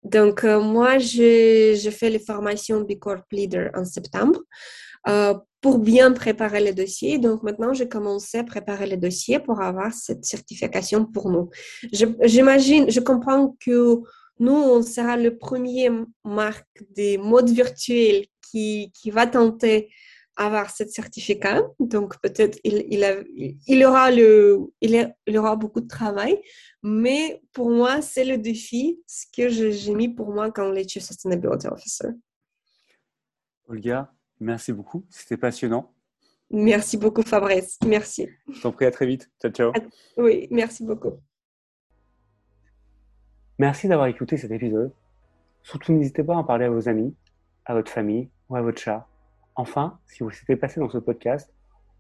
Donc, 0.03 0.44
moi, 0.44 0.98
j'ai 0.98 1.90
fait 1.90 2.11
les 2.11 2.18
formations 2.18 2.81
B 2.83 2.98
Corp 2.98 3.24
Leader 3.33 3.70
en 3.74 3.87
septembre. 3.87 4.38
Pour 5.64 5.79
bien 5.79 6.12
préparer 6.12 6.62
le 6.62 6.74
dossier. 6.74 7.18
Donc 7.18 7.42
maintenant, 7.42 7.72
j'ai 7.72 7.88
commencé 7.88 8.37
à 8.37 8.44
préparer 8.44 8.87
le 8.87 8.98
dossier 8.98 9.38
pour 9.38 9.62
avoir 9.70 9.90
cette 9.94 10.24
certification 10.35 11.07
pour 11.07 11.31
nous. 11.31 11.48
J'imagine, 12.33 12.90
je, 12.90 13.00
comprends 13.00 13.57
que 13.64 13.79
nous, 14.44 14.61
on 14.74 14.83
sera 14.83 15.16
le 15.16 15.38
premier 15.38 15.90
marque 16.22 16.79
des 16.90 17.16
modes 17.16 17.48
virtuels 17.48 18.27
qui, 18.42 18.92
qui 18.92 19.11
va 19.11 19.27
tenter 19.27 19.88
avoir 20.37 20.68
ce 20.68 20.85
certificat. 20.85 21.62
Donc 21.81 22.20
peut-être 22.20 22.59
il, 22.62 22.85
il, 22.90 23.57
il, 23.66 23.85
aura 23.87 24.11
le, 24.11 24.70
il, 24.83 25.38
aura 25.38 25.57
beaucoup 25.57 25.81
de 25.81 25.88
travail. 25.88 26.42
Mais 26.83 27.40
pour 27.55 27.70
moi, 27.70 28.03
c'est 28.03 28.27
le 28.27 28.37
défi, 28.37 29.00
ce 29.07 29.24
que 29.35 29.48
j'ai 29.48 29.94
mis 29.94 30.11
pour 30.11 30.31
moi 30.31 30.50
quand 30.50 30.70
les 30.70 30.87
Chief 30.87 31.03
Sustainability 31.03 31.68
Officer. 31.68 32.09
Olga, 33.66 34.12
Merci 34.40 34.73
beaucoup, 34.73 35.05
c'était 35.09 35.37
passionnant. 35.37 35.92
Merci 36.51 36.97
beaucoup 36.97 37.23
Fabrice, 37.23 37.79
merci. 37.87 38.29
Je 38.53 38.61
t'en 38.61 38.73
prie, 38.73 38.87
à 38.87 38.90
très 38.90 39.07
vite. 39.07 39.31
Ciao, 39.40 39.51
ciao. 39.51 39.73
Oui, 40.16 40.47
merci 40.51 40.85
beaucoup. 40.85 41.20
Merci 43.59 43.88
d'avoir 43.88 44.09
écouté 44.09 44.37
cet 44.37 44.51
épisode. 44.51 44.92
Surtout, 45.62 45.92
n'hésitez 45.92 46.23
pas 46.23 46.35
à 46.35 46.37
en 46.37 46.44
parler 46.44 46.66
à 46.66 46.70
vos 46.70 46.88
amis, 46.88 47.14
à 47.64 47.75
votre 47.75 47.90
famille 47.90 48.29
ou 48.49 48.57
à 48.57 48.62
votre 48.62 48.81
chat. 48.81 49.09
Enfin, 49.55 49.99
si 50.07 50.23
vous 50.23 50.31
s'était 50.31 50.57
passé 50.57 50.81
dans 50.81 50.90
ce 50.90 50.99
podcast, 50.99 51.53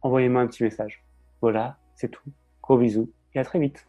envoyez-moi 0.02 0.42
un 0.42 0.46
petit 0.46 0.64
message. 0.64 1.04
Voilà, 1.40 1.78
c'est 1.94 2.10
tout. 2.10 2.30
Gros 2.62 2.78
bisous 2.78 3.10
et 3.34 3.38
à 3.38 3.44
très 3.44 3.58
vite. 3.58 3.86